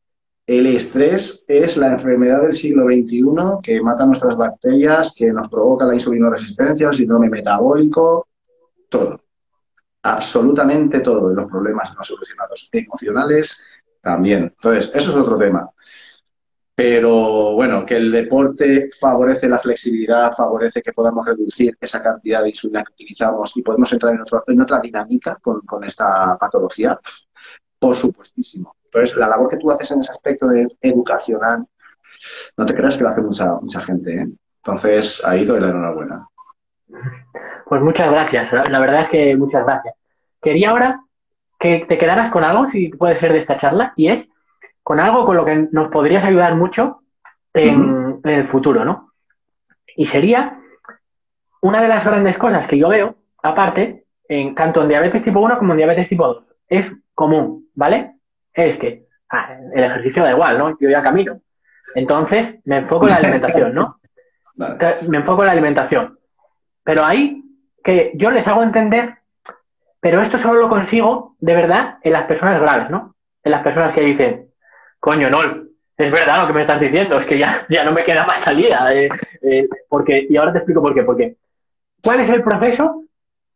El 0.46 0.66
estrés 0.66 1.44
es 1.50 1.76
la 1.76 1.88
enfermedad 1.88 2.42
del 2.44 2.54
siglo 2.54 2.86
XXI 2.86 3.60
que 3.62 3.82
mata 3.82 4.06
nuestras 4.06 4.38
bacterias, 4.38 5.14
que 5.14 5.34
nos 5.34 5.50
provoca 5.50 5.84
la 5.84 5.94
insulinoresistencia, 5.94 6.88
el 6.88 6.96
síndrome 6.96 7.30
metabólico, 7.30 8.30
todo 8.88 9.20
absolutamente 10.08 11.02
todo, 11.02 11.34
los 11.34 11.50
problemas 11.50 11.94
no 11.96 12.04
solucionados 12.04 12.70
emocionales 12.72 13.66
también. 14.02 14.44
Entonces, 14.44 14.92
eso 14.96 15.12
es 15.12 15.18
otro 15.18 15.38
tema. 15.38 15.70
Pero 16.80 17.54
bueno, 17.54 17.84
que 17.84 17.98
el 17.98 18.12
deporte 18.12 18.92
favorece 19.00 19.50
la 19.50 19.58
flexibilidad, 19.58 20.32
favorece 20.34 20.84
que 20.84 20.92
podamos 20.92 21.26
reducir 21.26 21.76
esa 21.82 22.04
cantidad 22.04 22.44
de 22.44 22.50
insulina 22.50 22.84
que 22.84 22.94
utilizamos 22.94 23.58
y 23.58 23.64
podemos 23.64 23.92
entrar 23.92 24.14
en, 24.14 24.22
en 24.46 24.62
otra 24.62 24.80
dinámica 24.80 25.36
con, 25.42 25.84
esta 25.84 26.38
patología, 26.38 27.00
por 27.80 27.96
supuestísimo. 27.96 28.76
Entonces, 28.86 29.18
la 29.18 29.28
labor 29.28 29.50
que 29.50 29.58
tú 29.58 29.72
haces 29.72 29.90
en 29.90 30.02
ese 30.02 30.12
aspecto 30.12 30.50
de 30.50 30.68
educacional, 30.82 31.66
no 32.56 32.66
te 32.68 32.76
creas 32.76 32.96
que 32.96 33.04
lo 33.06 33.10
hace 33.10 33.22
mucha, 33.22 33.56
mucha 33.56 33.82
gente. 33.82 34.14
¿eh? 34.16 34.28
Entonces, 34.58 35.26
ahí 35.26 35.46
doy 35.46 35.60
la 35.60 35.70
enhorabuena. 35.70 36.28
Pues 37.66 37.82
muchas 37.82 38.12
gracias, 38.12 38.70
la 38.70 38.80
verdad 38.80 39.02
es 39.02 39.10
que 39.10 39.36
muchas 39.36 39.66
gracias. 39.66 39.96
Quería 40.40 40.70
ahora 40.70 41.02
que 41.60 41.88
te 41.90 41.98
quedaras 41.98 42.32
con 42.32 42.44
algo, 42.44 42.70
si 42.70 42.90
puede 42.90 43.20
ser 43.20 43.34
de 43.34 43.40
esta 43.40 43.58
charla, 43.58 43.94
y 43.96 44.10
es 44.10 44.28
con 44.88 45.02
algo 45.02 45.26
con 45.26 45.36
lo 45.36 45.44
que 45.44 45.68
nos 45.74 45.90
podrías 45.90 46.24
ayudar 46.24 46.56
mucho 46.56 47.02
en, 47.54 48.22
el 48.24 48.48
futuro, 48.48 48.86
¿no? 48.86 49.12
Y 49.98 50.08
sería 50.08 50.62
una 51.60 51.82
de 51.82 51.90
las 51.90 52.06
grandes 52.06 52.38
cosas 52.38 52.68
que 52.68 52.78
yo 52.78 52.88
veo, 52.88 53.16
aparte, 53.44 54.06
en, 54.30 54.56
tanto 54.56 54.82
en 54.82 54.88
diabetes 54.88 55.24
tipo 55.24 55.42
1 55.42 55.58
como 55.58 55.74
en 55.74 55.80
diabetes 55.80 56.08
tipo 56.08 56.26
2, 56.26 56.44
es 56.70 56.90
común, 57.14 57.68
¿vale? 57.76 58.14
Es 58.54 58.78
que 58.78 59.08
ah, 59.30 59.58
el 59.76 59.84
ejercicio 59.84 60.24
da 60.24 60.32
igual, 60.32 60.58
¿no? 60.58 60.78
Yo 60.80 60.90
ya 60.90 61.04
camino. 61.04 61.42
Entonces, 61.94 62.58
me 62.64 62.78
enfoco 62.78 63.08
en 63.08 63.12
la 63.12 63.18
alimentación, 63.18 63.74
¿no? 63.74 64.00
Me 65.10 65.18
enfoco 65.18 65.42
en 65.42 65.48
la 65.48 65.52
alimentación. 65.52 66.18
Pero 66.86 67.04
ahí 67.04 67.44
que 67.84 68.14
yo 68.16 68.32
les 68.32 68.48
hago 68.48 68.64
entender, 68.64 69.16
pero 70.00 70.22
esto 70.22 70.38
solo 70.38 70.62
lo 70.62 70.70
consigo 70.70 71.36
de 71.40 71.56
verdad 71.56 71.98
en 72.04 72.14
las 72.14 72.24
personas 72.24 72.62
graves, 72.62 72.90
¿no? 72.90 73.16
En 73.44 73.52
las 73.52 73.64
personas 73.64 73.94
que 73.94 74.02
dicen, 74.02 74.47
coño, 75.00 75.30
no, 75.30 75.40
es 75.98 76.12
verdad 76.12 76.42
lo 76.42 76.48
que 76.48 76.54
me 76.54 76.62
estás 76.62 76.80
diciendo, 76.80 77.18
es 77.18 77.26
que 77.26 77.40
ya, 77.40 77.66
ya 77.70 77.84
no 77.84 77.92
me 77.92 78.04
queda 78.04 78.26
más 78.26 78.44
salida. 78.44 78.94
Eh, 78.94 79.10
eh, 79.42 79.68
porque, 79.90 80.28
y 80.30 80.38
ahora 80.38 80.54
te 80.54 80.60
explico 80.60 80.82
por 80.82 80.94
qué. 80.94 81.04
Porque, 81.04 81.38
¿cuál 82.04 82.20
es 82.20 82.30
el 82.30 82.44
proceso? 82.44 83.04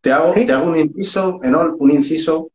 Te 0.01 0.12
hago, 0.12 0.34
te 0.34 0.51
hago 0.51 0.69
un 0.69 0.77
inciso, 0.77 1.39
Enol, 1.43 1.75
un 1.77 1.91
inciso. 1.91 2.49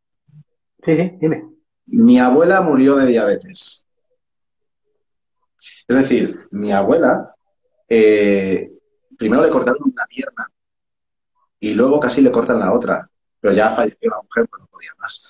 Sí, 0.85 0.97
sí, 0.97 1.13
dime. 1.21 1.45
Mi 1.87 2.19
abuela 2.19 2.61
murió 2.61 2.97
de 2.97 3.07
diabetes. 3.07 3.87
Es 5.87 5.97
decir, 5.97 6.49
mi 6.51 6.73
abuela, 6.73 7.33
eh, 7.89 8.73
primero 9.17 9.43
le 9.43 9.51
cortaron 9.51 9.83
una 9.85 10.05
pierna 10.07 10.51
y 11.61 11.75
luego 11.75 12.01
casi 12.01 12.23
le 12.23 12.33
cortan 12.33 12.59
la 12.59 12.73
otra, 12.73 13.09
pero 13.41 13.55
ya 13.55 13.71
falleció 13.71 14.11
la 14.11 14.21
mujer, 14.23 14.49
pues 14.51 14.61
no 14.63 14.67
podía 14.67 14.91
más. 14.99 15.29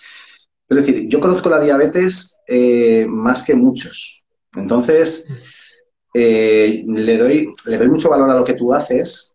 Es 0.68 0.76
decir, 0.76 1.09
yo 1.09 1.20
conozco 1.20 1.48
la 1.48 1.61
diabetes 1.61 2.40
eh, 2.46 3.07
más 3.09 3.42
que 3.42 3.55
muchos. 3.55 4.26
Entonces, 4.55 5.29
eh, 6.14 6.83
le, 6.87 7.18
doy, 7.18 7.52
le 7.66 7.79
doy 7.79 7.88
mucho 7.88 8.11
valor 8.11 8.31
a 8.31 8.38
lo 8.38 8.44
que 8.44 8.55
tú 8.55 8.72
haces 8.72 9.35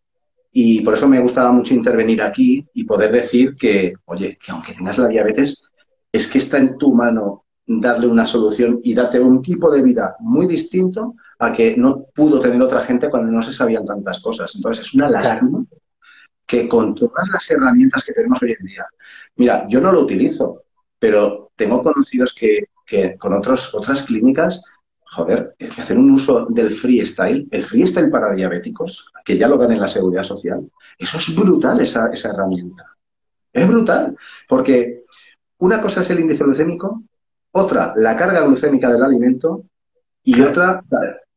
y 0.51 0.81
por 0.81 0.95
eso 0.95 1.07
me 1.07 1.21
gustaba 1.21 1.51
mucho 1.51 1.73
intervenir 1.73 2.21
aquí 2.21 2.67
y 2.73 2.83
poder 2.83 3.11
decir 3.11 3.55
que, 3.55 3.93
oye, 4.05 4.37
que 4.43 4.51
aunque 4.51 4.73
tengas 4.73 4.97
la 4.97 5.07
diabetes, 5.07 5.63
es 6.11 6.27
que 6.27 6.39
está 6.39 6.57
en 6.57 6.77
tu 6.77 6.93
mano 6.93 7.45
darle 7.65 8.07
una 8.07 8.25
solución 8.25 8.79
y 8.83 8.93
darte 8.93 9.19
un 9.19 9.41
tipo 9.41 9.71
de 9.71 9.81
vida 9.81 10.15
muy 10.19 10.47
distinto 10.47 11.15
a 11.39 11.51
que 11.51 11.77
no 11.77 12.05
pudo 12.13 12.39
tener 12.39 12.61
otra 12.61 12.83
gente 12.83 13.09
cuando 13.09 13.31
no 13.31 13.41
se 13.41 13.53
sabían 13.53 13.85
tantas 13.85 14.19
cosas. 14.19 14.53
Entonces, 14.55 14.85
es 14.85 14.93
una 14.93 15.09
lástima 15.09 15.63
que 16.45 16.67
con 16.67 16.93
todas 16.95 17.29
las 17.31 17.49
herramientas 17.49 18.03
que 18.03 18.13
tenemos 18.13 18.41
hoy 18.41 18.55
en 18.59 18.65
día, 18.65 18.85
mira, 19.37 19.65
yo 19.69 19.79
no 19.79 19.91
lo 19.91 20.01
utilizo, 20.01 20.63
pero 21.01 21.49
tengo 21.55 21.81
conocidos 21.81 22.31
que, 22.35 23.17
con 23.17 23.33
otros, 23.33 23.73
otras 23.73 24.03
clínicas, 24.03 24.61
joder, 25.03 25.55
es 25.57 25.73
que 25.73 25.81
hacer 25.81 25.97
un 25.97 26.11
uso 26.11 26.45
del 26.49 26.75
freestyle, 26.75 27.47
el 27.49 27.63
freestyle 27.63 28.11
para 28.11 28.35
diabéticos, 28.35 29.11
que 29.25 29.35
ya 29.35 29.47
lo 29.47 29.57
dan 29.57 29.71
en 29.71 29.81
la 29.81 29.87
seguridad 29.87 30.21
social, 30.21 30.61
eso 30.99 31.17
es 31.17 31.35
brutal, 31.35 31.81
esa, 31.81 32.11
herramienta. 32.13 32.85
Es 33.51 33.67
brutal, 33.67 34.15
porque 34.47 35.01
una 35.57 35.81
cosa 35.81 36.01
es 36.01 36.09
el 36.11 36.19
índice 36.19 36.43
glucémico, 36.43 37.01
otra, 37.53 37.93
la 37.97 38.15
carga 38.15 38.45
glucémica 38.45 38.91
del 38.91 39.01
alimento, 39.01 39.63
y 40.23 40.39
otra, 40.41 40.83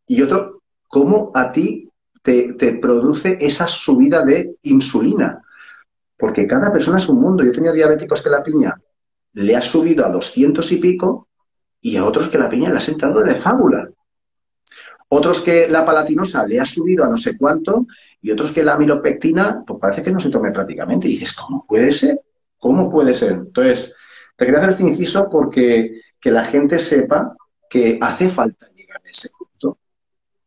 y 0.06 0.20
otro, 0.20 0.60
cómo 0.88 1.32
a 1.34 1.50
ti 1.50 1.88
te, 2.20 2.78
produce 2.82 3.38
esa 3.40 3.66
subida 3.66 4.22
de 4.26 4.56
insulina. 4.64 5.42
Porque 6.18 6.46
cada 6.46 6.70
persona 6.70 6.98
es 6.98 7.08
un 7.08 7.20
mundo. 7.20 7.42
Yo 7.42 7.50
tenido 7.50 7.72
diabéticos 7.72 8.22
que 8.22 8.30
la 8.30 8.42
piña 8.42 8.78
le 9.34 9.56
ha 9.56 9.60
subido 9.60 10.06
a 10.06 10.10
200 10.10 10.72
y 10.72 10.76
pico 10.78 11.28
y 11.80 11.96
a 11.96 12.04
otros 12.04 12.28
que 12.28 12.38
la 12.38 12.48
piña 12.48 12.70
le 12.70 12.76
ha 12.76 12.80
sentado 12.80 13.22
de 13.22 13.34
fábula. 13.34 13.88
Otros 15.08 15.42
que 15.42 15.68
la 15.68 15.84
palatinosa 15.84 16.46
le 16.46 16.58
ha 16.58 16.64
subido 16.64 17.04
a 17.04 17.08
no 17.08 17.18
sé 17.18 17.36
cuánto 17.36 17.86
y 18.22 18.30
otros 18.30 18.52
que 18.52 18.64
la 18.64 18.74
amilopectina, 18.74 19.62
pues 19.66 19.78
parece 19.78 20.02
que 20.02 20.10
no 20.10 20.18
se 20.18 20.30
tome 20.30 20.50
prácticamente. 20.50 21.08
Y 21.08 21.12
dices, 21.12 21.34
¿cómo 21.34 21.66
puede 21.68 21.92
ser? 21.92 22.20
¿Cómo 22.58 22.90
puede 22.90 23.14
ser? 23.14 23.32
Entonces, 23.32 23.94
te 24.36 24.44
quería 24.44 24.60
hacer 24.60 24.70
este 24.70 24.82
inciso 24.84 25.28
porque 25.30 26.00
que 26.18 26.30
la 26.30 26.44
gente 26.44 26.78
sepa 26.78 27.36
que 27.68 27.98
hace 28.00 28.30
falta 28.30 28.68
llegar 28.74 29.00
a 29.04 29.10
ese 29.10 29.28
punto 29.36 29.78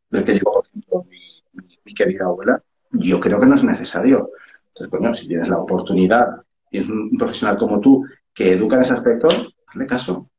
del 0.10 0.24
que 0.24 0.34
llegó, 0.34 0.54
por 0.54 0.66
ejemplo, 0.66 1.06
mi 1.86 1.94
querida 1.94 2.26
abuela, 2.26 2.62
yo 2.92 3.20
creo 3.20 3.40
que 3.40 3.46
no 3.46 3.56
es 3.56 3.64
necesario. 3.64 4.32
Entonces, 4.70 4.88
coño, 4.90 5.14
si 5.14 5.28
tienes 5.28 5.50
la 5.50 5.60
oportunidad, 5.60 6.28
tienes 6.70 6.90
un 6.90 7.18
profesional 7.18 7.58
como 7.58 7.80
tú 7.80 8.06
que 8.38 8.52
educa 8.52 8.76
en 8.76 8.84
ese 8.84 8.94
aspecto, 8.94 9.30
hazle 9.66 9.88
caso. 9.88 10.30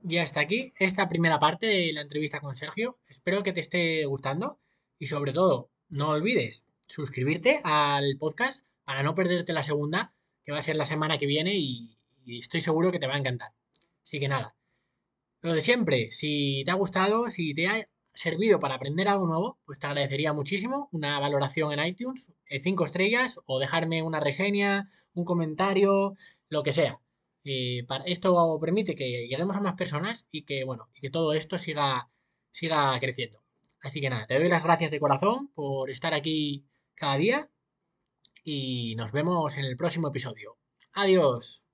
Ya 0.00 0.22
está 0.24 0.40
aquí 0.40 0.72
esta 0.80 1.08
primera 1.08 1.38
parte 1.38 1.66
de 1.66 1.92
la 1.92 2.00
entrevista 2.00 2.40
con 2.40 2.56
Sergio. 2.56 2.98
Espero 3.08 3.44
que 3.44 3.52
te 3.52 3.60
esté 3.60 4.04
gustando 4.06 4.58
y 4.98 5.06
sobre 5.06 5.32
todo, 5.32 5.70
no 5.88 6.10
olvides 6.10 6.64
suscribirte 6.88 7.60
al 7.62 8.16
podcast 8.18 8.64
para 8.84 9.04
no 9.04 9.14
perderte 9.14 9.52
la 9.52 9.62
segunda, 9.62 10.14
que 10.44 10.50
va 10.50 10.58
a 10.58 10.62
ser 10.62 10.74
la 10.74 10.86
semana 10.86 11.16
que 11.18 11.26
viene 11.26 11.54
y, 11.54 11.96
y 12.24 12.40
estoy 12.40 12.60
seguro 12.60 12.90
que 12.90 12.98
te 12.98 13.06
va 13.06 13.14
a 13.14 13.18
encantar. 13.18 13.52
Así 14.02 14.18
que 14.18 14.26
nada, 14.26 14.56
lo 15.42 15.52
de 15.52 15.60
siempre, 15.60 16.10
si 16.10 16.62
te 16.64 16.72
ha 16.72 16.74
gustado, 16.74 17.28
si 17.28 17.54
te 17.54 17.68
ha 17.68 17.88
servido 18.16 18.58
para 18.58 18.74
aprender 18.74 19.08
algo 19.08 19.26
nuevo, 19.26 19.58
pues 19.64 19.78
te 19.78 19.86
agradecería 19.86 20.32
muchísimo 20.32 20.88
una 20.92 21.20
valoración 21.20 21.72
en 21.72 21.86
iTunes, 21.86 22.32
eh, 22.46 22.60
cinco 22.60 22.84
estrellas, 22.84 23.38
o 23.46 23.58
dejarme 23.58 24.02
una 24.02 24.20
reseña, 24.20 24.88
un 25.14 25.24
comentario, 25.24 26.16
lo 26.48 26.62
que 26.62 26.72
sea. 26.72 27.00
Eh, 27.44 27.84
para, 27.86 28.04
esto 28.04 28.58
permite 28.60 28.96
que 28.96 29.28
lleguemos 29.28 29.56
a 29.56 29.60
más 29.60 29.74
personas 29.74 30.26
y 30.30 30.42
que, 30.42 30.64
bueno, 30.64 30.88
que 30.94 31.10
todo 31.10 31.32
esto 31.32 31.58
siga, 31.58 32.10
siga 32.50 32.98
creciendo. 32.98 33.40
Así 33.82 34.00
que 34.00 34.10
nada, 34.10 34.26
te 34.26 34.38
doy 34.38 34.48
las 34.48 34.64
gracias 34.64 34.90
de 34.90 35.00
corazón 35.00 35.48
por 35.54 35.90
estar 35.90 36.14
aquí 36.14 36.64
cada 36.94 37.16
día 37.18 37.50
y 38.42 38.94
nos 38.96 39.12
vemos 39.12 39.56
en 39.56 39.64
el 39.64 39.76
próximo 39.76 40.08
episodio. 40.08 40.56
Adiós. 40.92 41.64